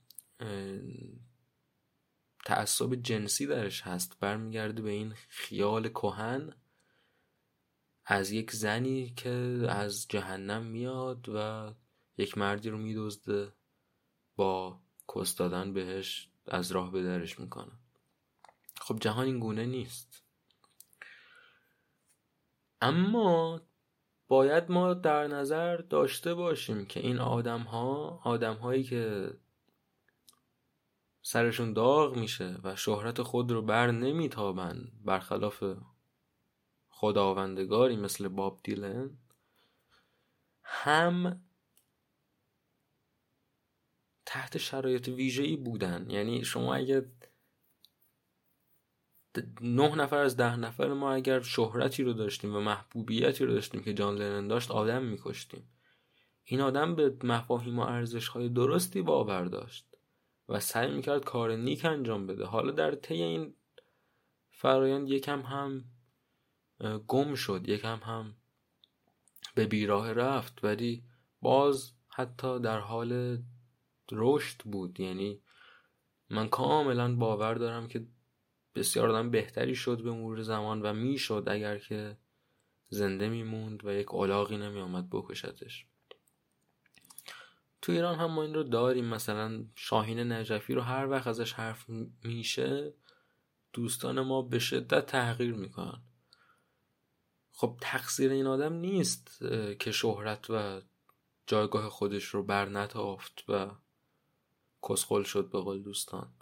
[2.46, 4.20] تعصب جنسی درش هست.
[4.20, 6.54] برمیگرده به این خیال کهن
[8.06, 9.30] از یک زنی که
[9.70, 11.70] از جهنم میاد و
[12.18, 13.54] یک مردی رو میدزده
[14.36, 14.82] با
[15.16, 17.72] کست دادن بهش از راه به درش می‌کنه.
[18.82, 20.24] خب جهان این گونه نیست.
[22.82, 23.62] اما
[24.30, 29.32] باید ما در نظر داشته باشیم که این آدم ها آدم هایی که
[31.22, 35.64] سرشون داغ میشه و شهرت خود رو بر نمیتابن برخلاف
[36.90, 39.18] خداوندگاری مثل باب دیلن
[40.64, 41.44] هم
[44.26, 46.10] تحت شرایط ویژه‌ای بودن.
[46.10, 47.12] یعنی شما اگه
[49.62, 53.94] نه نفر از ده نفر ما اگر شهرتی رو داشتیم و محبوبیتی رو داشتیم که
[53.94, 55.70] جان لنن داشت آدم میکشتیم.
[56.44, 59.86] این آدم به مفاهیم و ارزش های درستی باور داشت
[60.50, 62.46] و سعی می‌کرد کار نیک انجام بده.
[62.46, 63.56] حالا در طی این
[64.52, 65.86] فرایند یکم هم
[67.08, 68.36] گم شد یکم هم
[69.56, 71.04] به بیراه رفت ولی
[71.42, 73.38] باز حتی در حال
[74.12, 75.00] رشد بود.
[75.00, 75.42] یعنی
[76.30, 78.08] من کاملا باور دارم که
[78.76, 82.18] بسیار آدم بهتری شد به مرور زمان و می‌شد اگر که
[82.90, 85.86] زنده میموند و یک علاقی نمی آمد بکشتش.
[87.82, 89.06] تو ایران هم ما این رو داریم.
[89.06, 91.86] مثلا شاهین نجفی رو هر وقت ازش حرف
[92.24, 92.94] میشه
[93.74, 96.02] دوستان ما به شدت تحقیر می‌کنن.
[97.52, 99.40] خب تقصیر این آدم نیست
[99.80, 100.82] که شهرت و
[101.48, 103.72] جایگاه خودش رو بر نتافت و
[104.90, 106.34] کسخل شد به قول دوستان.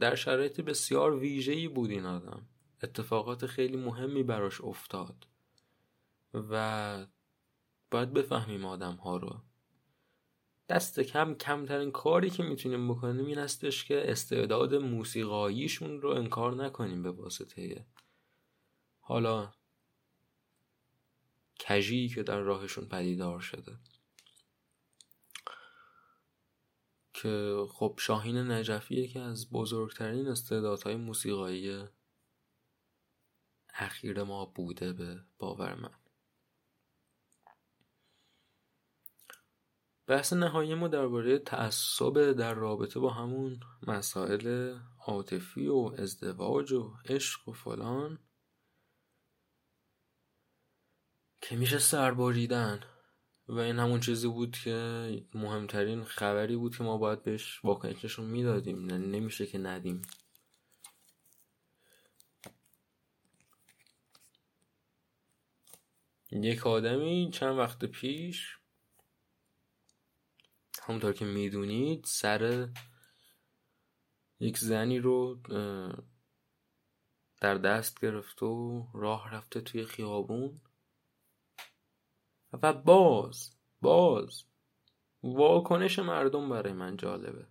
[0.00, 2.48] در شرایط بسیار ویژه‌ای بود این آدم.
[2.82, 5.26] اتفاقات خیلی مهمی براش افتاد.
[6.34, 7.06] و
[7.90, 9.40] باید بفهمیم آدم ها رو.
[10.68, 17.02] دست کم کمترین کاری که می‌تونیم بکنیم این هستش که استعداد موسیقاییشون رو انکار نکنیم
[17.02, 17.86] به واسطه.
[19.00, 19.52] حالا
[21.68, 23.76] کجی که در راهشون پدیدار شده.
[27.14, 31.84] که خب شاهین نجفی یکی از بزرگترین استعدادهای موسیقایی
[33.74, 35.94] اخیر ما بوده به باور من.
[40.06, 47.48] بحث نهایی ما درباره تعصب در رابطه با همون مسائل عاطفی و ازدواج و عشق
[47.48, 48.18] و فلان
[51.40, 52.80] که میشه سرباریدن
[53.48, 58.86] و این همون چیزی بود که مهمترین خبری بود که ما باید بهش واکنششون می‌دادیم.
[58.86, 60.02] نه نمیشه که ندیم.
[66.30, 68.58] یک آدمی چند وقت پیش
[70.82, 72.68] همونطور که می‌دونید سر
[74.40, 75.40] یک زنی رو
[77.40, 80.60] در دست گرفت و راه رفته توی خیابون.
[82.52, 84.44] و باز باز.
[85.22, 87.46] واکنش مردم برای من جالبه.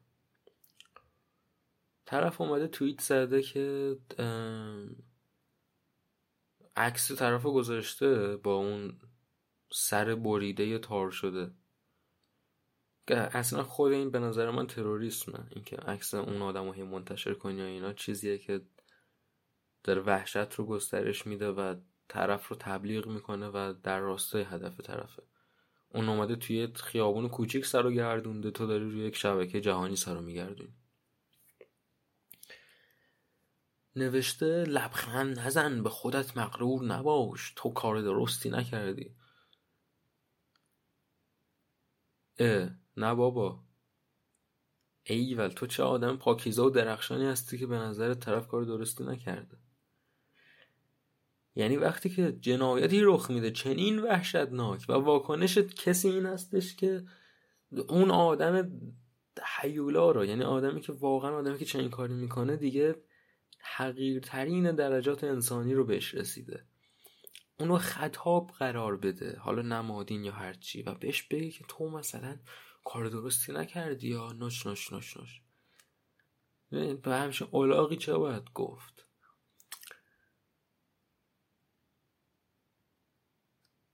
[2.06, 3.98] طرف اومده توییت زده که
[6.76, 9.00] عکس طرف گذاشته با اون
[9.72, 11.52] سر بریده تار شده.
[13.08, 15.48] اصلا خود این به نظر من تروریسمه.
[15.50, 18.62] اینکه عکس اون آدم رو منتشر کنی یا اینا چیزیه که
[19.84, 21.76] در وحشت رو گسترش میده و
[22.12, 25.24] طرف رو تبلیغ می‌کنه و در راستای هدف طرفه.
[25.90, 30.16] اون اومده توی خیابون کوچیک سر و گردونده تو داری روی یک شبکه جهانی سر
[30.16, 30.74] و میگردونی.
[33.96, 39.16] نوشته لبخند نزن به خودت مغرور نباش تو کار درستی نکردی.
[42.40, 43.64] اه نه بابا.
[45.04, 49.58] ایول تو چه آدم پاکیزه و درخشانی هستی که به نظر طرف کار درستی نکرده؟
[51.56, 57.04] یعنی وقتی که جنایتی رخ میده چنین وحشتناک و واکنشت کسی این هستش که
[57.88, 58.72] اون آدم
[59.60, 62.96] حیولا رو یعنی آدمی که واقعا آدمی که چنین کاری می‌کنه دیگه
[63.60, 66.66] حقیرترین درجات انسانی رو بهش رسیده.
[67.60, 72.40] اونو خطاب قرار بده حالا نمادین یا هرچی و بهش بگی که تو مثلا
[72.84, 75.42] کار درستی نکردی یا نش نش نش نش
[77.02, 79.08] به همچین اولاغی چه باید گفت؟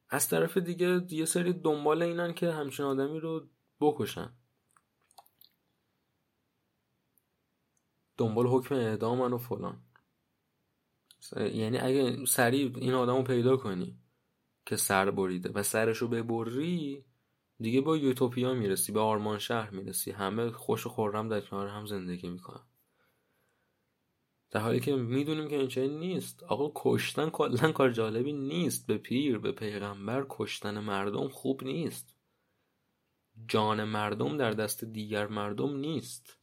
[0.10, 3.48] از طرف دیگه یه سری دنبال اینن که همچین آدمی رو
[3.80, 4.34] بکشن.
[8.18, 9.82] دنبال حکم اعدامن و فلان.
[11.36, 14.00] یعنی اگه سریع این آدم رو پیدا کنی
[14.66, 17.06] که سر بریده و سرش رو ببری
[17.60, 20.12] دیگه با یوتوپیا می‌رسی به آرمان شهر می‌رسی.
[20.12, 22.66] همه خوش و خورم در کنار هم زندگی می‌کنن.
[24.52, 26.44] در حالی که می‌دونیم که این چنین نیست.
[26.44, 28.88] آقا کشتن کلا کار جالبی نیست.
[28.88, 32.16] به پیر به پیغمبر کشتن مردم خوب نیست.
[33.48, 36.38] جان مردم در دست دیگر مردم نیست.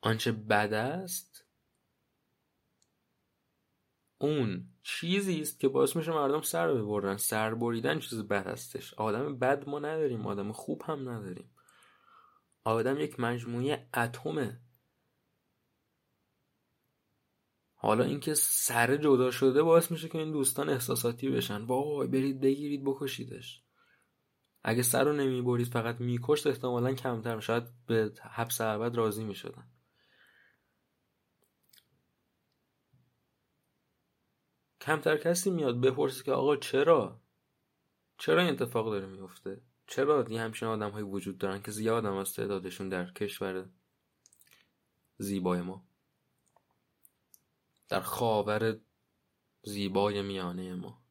[0.00, 1.44] آنچه بد است
[4.18, 7.16] اون چیزی است که باعث میشه مردم سر ببرن.
[7.16, 10.26] سر بریدن چیز بد هستش آدم بد ما نداریم.
[10.26, 11.55] آدم خوب هم نداریم.
[12.70, 14.60] آدم یک مجموعه اتمه.
[17.74, 21.62] حالا اینکه سر جدا شده باعث میشه که این دوستان احساساتی بشن.
[21.62, 23.62] وای برید بگیرید بکشیدش.
[24.62, 29.70] اگه سر رو نمی‌برید فقط میکشت احتمالا کمتر شاید به حبس ابد راضی می‌شدن.
[34.80, 37.20] کمتر کسی میاد بپرسه که آقا چرا؟
[38.18, 42.16] چرا این اتفاق داره میفته چرا یه همچین آدم های وجود دارن که زیاد هم
[42.16, 43.68] از تعدادشون در کشور
[45.18, 45.84] زیبای ما؟
[47.88, 48.80] در خاور
[49.62, 51.02] زیبای میانه ما.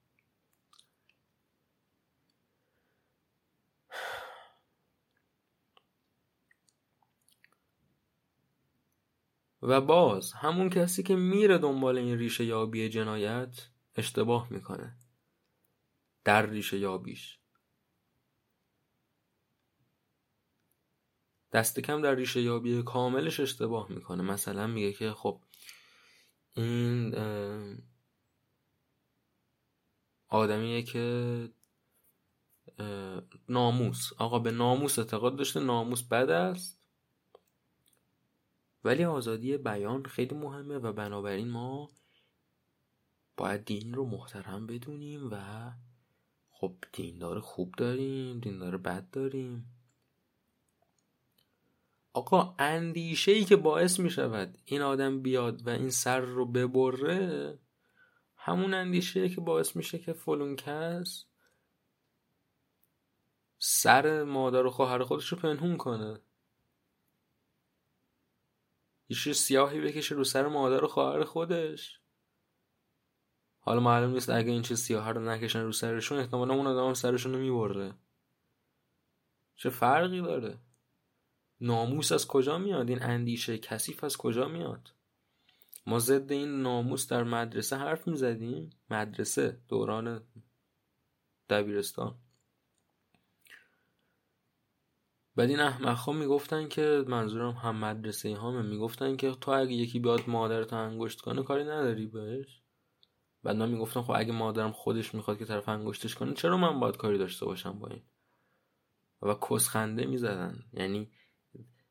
[9.61, 14.97] و باز همون کسی که میره دنبال این ریشه یابی جنایت اشتباه می‌کنه.
[16.23, 17.39] در ریشه یابیش.
[21.55, 24.23] دست کم در ریشه یابی کاملش اشتباه می‌کنه.
[24.23, 25.41] مثلا میگه که خب
[26.53, 27.15] این
[30.27, 31.49] آدمیه که
[33.49, 34.13] ناموس.
[34.17, 36.87] آقا به ناموس اعتقاد داشته ناموس بد است.
[38.83, 41.89] ولی آزادی بیان خیلی مهمه و بنابراین ما
[43.37, 45.71] باید دین رو محترم بدونیم و
[46.49, 49.74] خب دیندار خوب داریم دیندار بد داریم.
[52.15, 57.59] آقا اندیشه ای که باعث می شود این آدم بیاد و این سر رو ببره
[58.35, 61.25] همون اندیشه که باعث میشه که فلون کس
[63.59, 66.19] سر مادر و خواهر خودش رو پنهون کنه.
[69.09, 71.99] یه سیاهی بکشه رو سر مادر و خواهر خودش.
[73.59, 77.33] حالا معلوم نیست اگه این چه سیاه رو نکشن رو سرشون احتمالا اون آدم سرشون
[77.33, 77.93] رو می‌بره.
[79.55, 80.57] چه فرقی داره؟
[81.61, 84.93] ناموس از کجا میاد؟ این اندیشه کثیف از کجا میاد؟
[85.87, 88.69] ما ضد این ناموس در مدرسه حرف می‌زدیم.
[88.89, 90.23] مدرسه دوران
[91.49, 92.15] دبیرستان.
[95.35, 99.99] بعد این احمق ها می‌گفتن که منظورم هم مدرسه هامه می‌گفتن که تو اگه یکی
[99.99, 102.61] بیاد مادرت انگشت کنه کاری نداری بهش؟
[103.43, 106.97] بعد من می‌گفتم خب اگه مادرم خودش می‌خواد که طرف انگشتش کنه چرا من باید
[106.97, 108.03] کاری داشته باشم با این؟
[109.21, 110.63] و کسخنده می‌زدن.
[110.73, 111.11] یعنی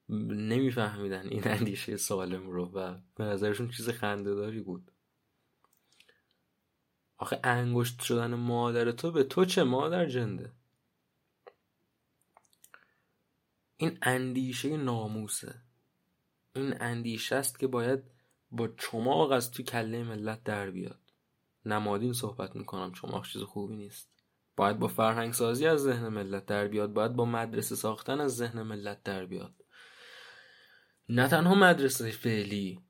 [0.09, 4.91] نمیفهمیدن این اندیشه سالم رو و به نظرشون چیز خنده بود.
[7.19, 10.53] آخه انگشت شدن مادر تو به تو چه مادر جنده؟
[13.77, 15.55] این اندیشه ناموسه.
[16.57, 18.03] این اندیشه است که باید
[18.51, 21.01] با چماق از تو کله ملت در بیاد.
[21.65, 24.09] نمادین صحبت می‌کنم چماق چیز خوبی نیست.
[24.57, 28.63] باید با فرهنگ سازی از ذهن ملت در بیاد باید با مدرسه ساختن از ذهن
[28.63, 29.64] ملت در بیاد.
[31.09, 32.81] نه تنها مدرسه فعلی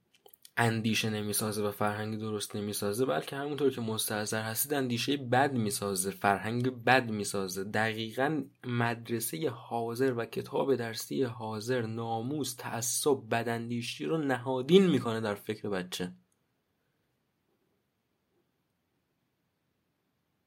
[0.57, 6.85] اندیشه نمی‌سازه و فرهنگ درست نمی‌سازه بلکه همونطور که مستحضر هستید اندیشه بد می‌سازه فرهنگ
[6.85, 7.65] بد می‌سازه.
[7.65, 15.69] دقیقا مدرسه حاضر و کتاب درسی حاضر ناموس تعصب بداندیشی رو نهادین می‌کنه در فکر
[15.69, 16.12] بچه.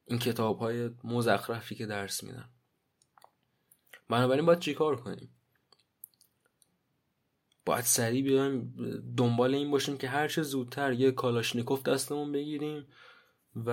[0.06, 2.50] این کتاب های مزخرفی که درس میدن.
[4.10, 5.37] بنابراین باید چیکار کنیم؟
[7.68, 8.74] باید سریع بیایم
[9.18, 12.88] دنبال این باشیم که هر چه زودتر یه کالاشنیکوف دستمون بگیریم
[13.56, 13.70] و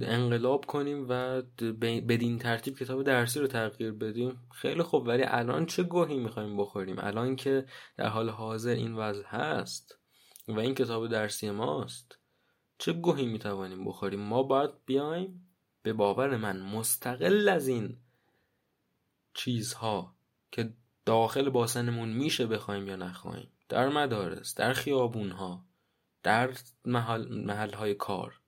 [0.00, 1.42] انقلاب کنیم و
[2.08, 4.38] بدین ترتیب کتاب درسی رو تغییر بدیم.
[4.54, 7.66] خیلی خوب ولی الان چه گوهی می‌خوایم بخوریم؟ الان که
[7.96, 9.98] در حال حاضر این وضع هست
[10.48, 12.18] و این کتاب درسی ماست
[12.78, 15.48] چه گوهی می‌توانیم بخوریم؟ ما باید بیایم
[15.82, 17.96] به باور من مستقل از این
[19.34, 20.14] چیزها
[20.52, 20.72] که
[21.06, 25.64] داخل باسنمون میشه بخوایم یا نخواهیم در مدارس در خیابونها
[26.22, 26.54] در
[26.84, 28.40] محل, محل های کار.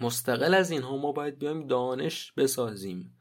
[0.00, 3.18] مستقل از اینها ما باید بیایم دانش بسازیم.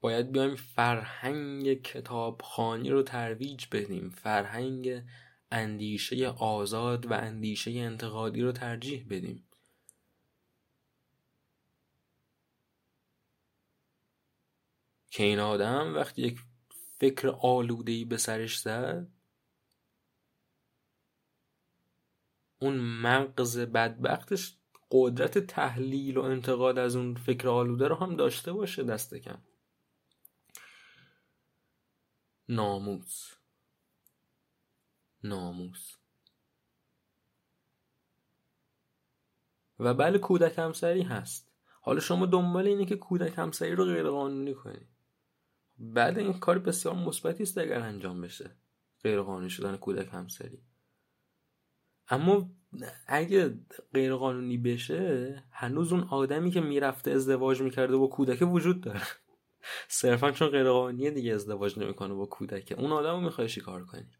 [0.00, 4.10] باید بیایم فرهنگ کتابخانی رو ترویج بدیم.
[4.10, 5.02] فرهنگ
[5.50, 9.44] اندیشه آزاد و اندیشه انتقادی رو ترجیح بدیم.
[15.10, 16.38] که این آدم وقتی یک
[17.00, 19.08] فکر آلودهی به سرش زد؟
[22.58, 24.56] اون مغز بدبختش
[24.90, 29.38] قدرت تحلیل و انتقاد از اون فکر آلوده رو هم داشته باشه دست کم.
[32.48, 33.34] ناموس.
[35.24, 35.96] ناموس.
[39.78, 41.50] و بله کودک همسری هست.
[41.80, 44.88] حالا شما دنبال اینه که کودک همسری رو غیر قانونی کنی.
[45.78, 48.56] بعد این کار بسیار مثبتی است اگر انجام بشه.
[49.02, 50.62] غیر قانونی شدن کودک همسری.
[52.08, 52.50] اما
[53.06, 53.58] اگه
[53.94, 59.02] غیر قانونی بشه هنوز اون آدمی که می‌رفته ازدواج می‌کرده با کودک وجود داره.
[59.88, 62.74] صرفا چون غیر قانونیه دیگه ازدواج نمی‌کنه با کودک.
[62.78, 64.10] اون آدم رو می‌خوای کار کنی؟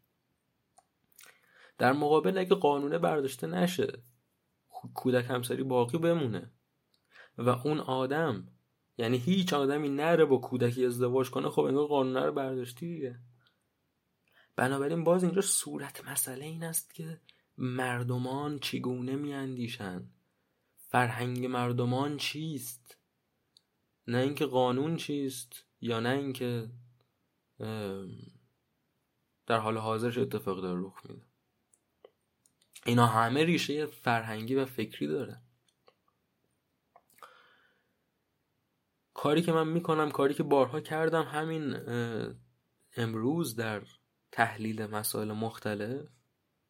[1.77, 4.03] در مقابل اگه قانونه برداشته نشه
[4.93, 6.51] کودک همسری باقی بمونه
[7.37, 8.47] و اون آدم
[8.99, 13.19] یعنی هیچ آدمی نره با کودکی ازدواج کنه خب انگار قانون رو برداشتی دیگه.
[14.55, 17.21] بنابراین باز اینجا صورت مسئله این است که
[17.57, 20.13] مردمان چگونه میاندیشند
[20.75, 22.97] فرهنگ مردمان چیست؟
[24.07, 26.69] نه اینکه قانون چیست یا نه اینکه
[29.47, 31.21] در حال حاضر چه اتفاق داره رخ میده.
[32.85, 35.41] اینا همه ریشه فرهنگی و فکری داره.
[39.21, 41.75] کاری که من می‌کنم کاری که بارها کردم همین
[42.97, 43.83] امروز در
[44.31, 46.07] تحلیل مسائل مختلف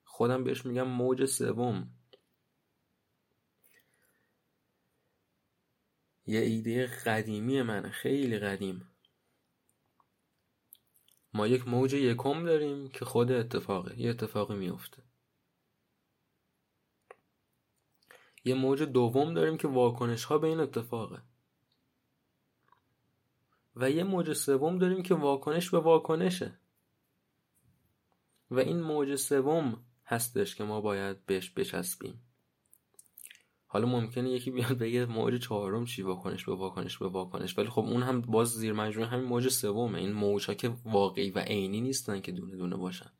[0.03, 1.89] خودم بهش میگم موج سوم.
[6.25, 8.91] یه ایده قدیمی من خیلی قدیم.
[11.33, 15.03] ما یک موج یکم داریم که خود اتفاقه یه اتفاقی میفته
[18.43, 21.21] یه موج دوم داریم که واکنش ها به این اتفاقه.
[23.79, 26.59] و یه موج سوم داریم که واکنش به واکنشه.
[28.51, 32.21] و این موج سوم هستش که ما باید بهش بچسبیم.
[33.67, 37.57] حالا ممکنه یکی بیاد بگه موج چهارم چی؟ واکنش به واکنش به واکنش.
[37.57, 39.99] ولی خب اون هم باز زیر مجموعه همین موج سومه.
[39.99, 43.11] این موج ها که واقعی و عینی نیستن که دونه دونه باشن.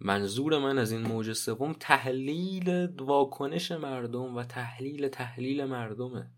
[0.00, 6.30] منظور من از این موج سوم تحلیل واکنش مردم و تحلیل تحلیل مردمه.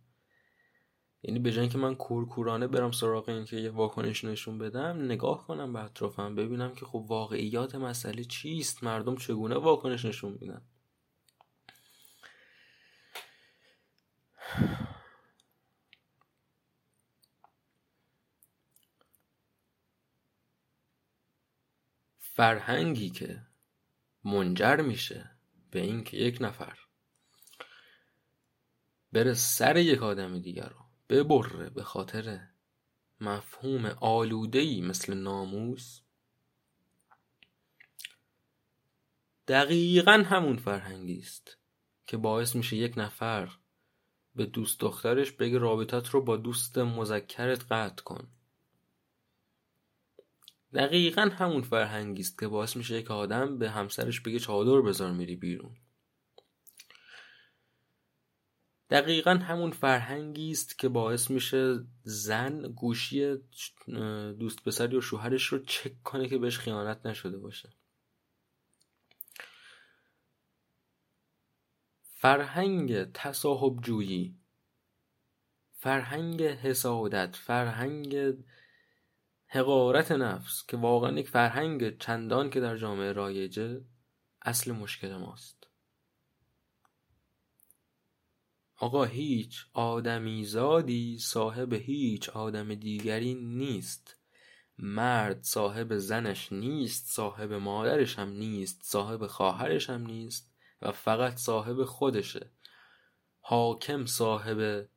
[1.23, 5.47] یعنی به جای که من کورکورانه برم سراغ این که یه واکنش نشون بدم نگاه
[5.47, 10.63] کنم به اطرافم ببینم که خب واقعیات مسئله چیست مردم چگونه واکنش نشون میدن.
[22.19, 23.43] فرهنگی که
[24.25, 25.31] منجر میشه
[25.71, 26.79] به اینکه یک نفر
[29.13, 32.41] بره سر یک آدم دیگر رو ببره به خاطر
[33.21, 36.01] مفهوم آلودهی مثل ناموس.
[39.49, 41.59] دقیقا همون فرهنگی است
[42.07, 43.59] که باعث میشه یک نفر
[44.35, 48.29] به دوست دخترش بگه رابطت رو با دوست مذکرت قطع کن.
[50.75, 55.37] دقیقا همون فرهنگی است که باعث میشه یک آدم به همسرش بگه چادر بذار میری
[55.37, 55.77] بیرون.
[58.91, 63.37] دقیقا همون فرهنگی است که باعث میشه زن گوشی
[64.39, 67.69] دوست پسری و شوهرش رو چک کنه که بهش خیانت نشده باشه.
[72.03, 74.37] فرهنگ تصاحب جویی
[75.73, 78.35] فرهنگ حسادت فرهنگ
[79.47, 83.85] حقارت نفس که واقعا یک فرهنگ چندان که در جامعه رایجه
[84.43, 85.60] اصل مشکل ماست.
[88.81, 94.17] آقا هیچ آدمی زادی صاحب هیچ آدم دیگری نیست.
[94.79, 100.53] مرد صاحب زنش نیست صاحب مادرش هم نیست صاحب خواهرش هم نیست
[100.83, 102.53] و فقط صاحب خودشه.
[103.41, 104.89] حاکم صاحب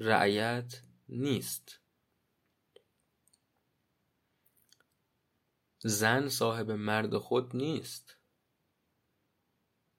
[0.00, 1.80] رعیت نیست.
[5.78, 8.16] زن صاحب مرد خود نیست.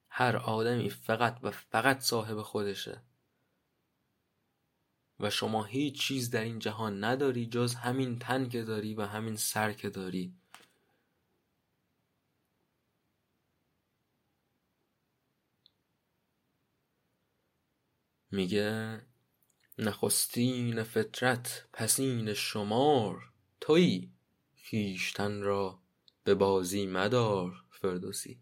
[0.09, 3.06] هر آدمی فقط و فقط صاحب خودشه.
[5.19, 9.35] و شما هیچ چیز در این جهان نداری جز همین تن که داری و همین
[9.35, 10.33] سر که داری.
[18.31, 19.01] میگه
[19.77, 23.31] نخستین فطرت پسین شمار
[23.61, 24.11] تویی
[24.55, 25.79] خیشتن را
[26.23, 28.39] به بازی مدار فردوسی.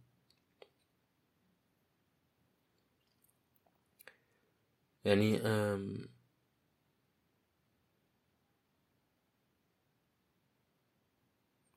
[5.05, 5.39] یعنی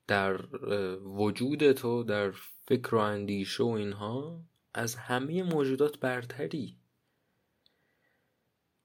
[0.08, 0.46] در
[0.96, 2.30] وجود تو در
[2.66, 4.44] فکر و اندیشه و اینها
[4.74, 6.80] از همه موجودات برتری.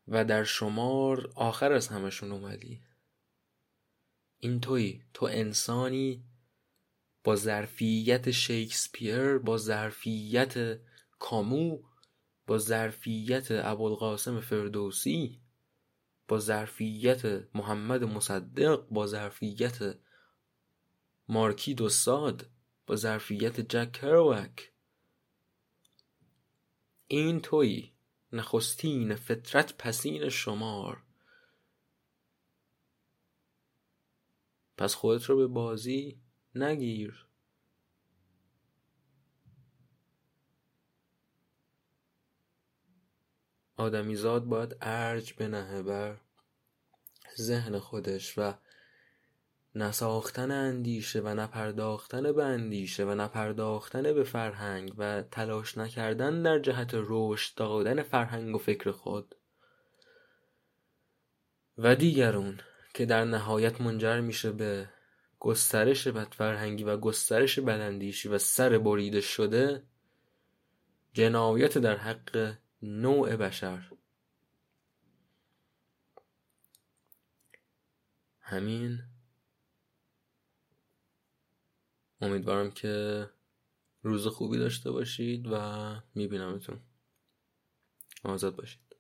[0.08, 2.82] و در شمار آخر از همشون اومدی.
[4.38, 6.24] این توی تو انسانی
[7.24, 10.80] با ظرفیت شکسپیر با ظرفیت
[11.20, 11.84] کامو
[12.48, 15.42] با ظرفیت ابوالقاسم فردوسی
[16.28, 17.26] با ظرفیت
[17.56, 19.96] محمد مصدق با ظرفیت
[21.28, 22.50] مارکی دوستاد
[22.88, 24.72] با ظرفیت جک کروک
[27.08, 27.94] این توی
[28.32, 31.04] نخستین فطرت پسین شمار.
[34.78, 36.22] پس خودت رو به بازی
[36.56, 37.28] نگیر.
[43.78, 46.22] آدمیزاد باید ارج بنهه بر
[47.38, 48.54] ذهن خودش و
[49.76, 56.92] نساختن اندیشه و نپرداختن به اندیشه و نپرداختن به فرهنگ و تلاش نکردن در جهت
[56.94, 59.36] رشد دادن فرهنگ و فکر خود.
[61.78, 62.60] و دیگرون
[62.94, 64.90] که در نهایت منجر میشه به
[65.40, 69.84] گسترش بدفرهنگی و گسترش بداندیشی و سر بریده شده
[71.14, 73.90] جنایت در حق نوع بشر.
[78.42, 79.00] همین
[82.24, 83.26] امیدوارم که
[84.02, 86.80] روز خوبی داشته باشید و میبینمتون.
[88.24, 88.93] آزاد باشید.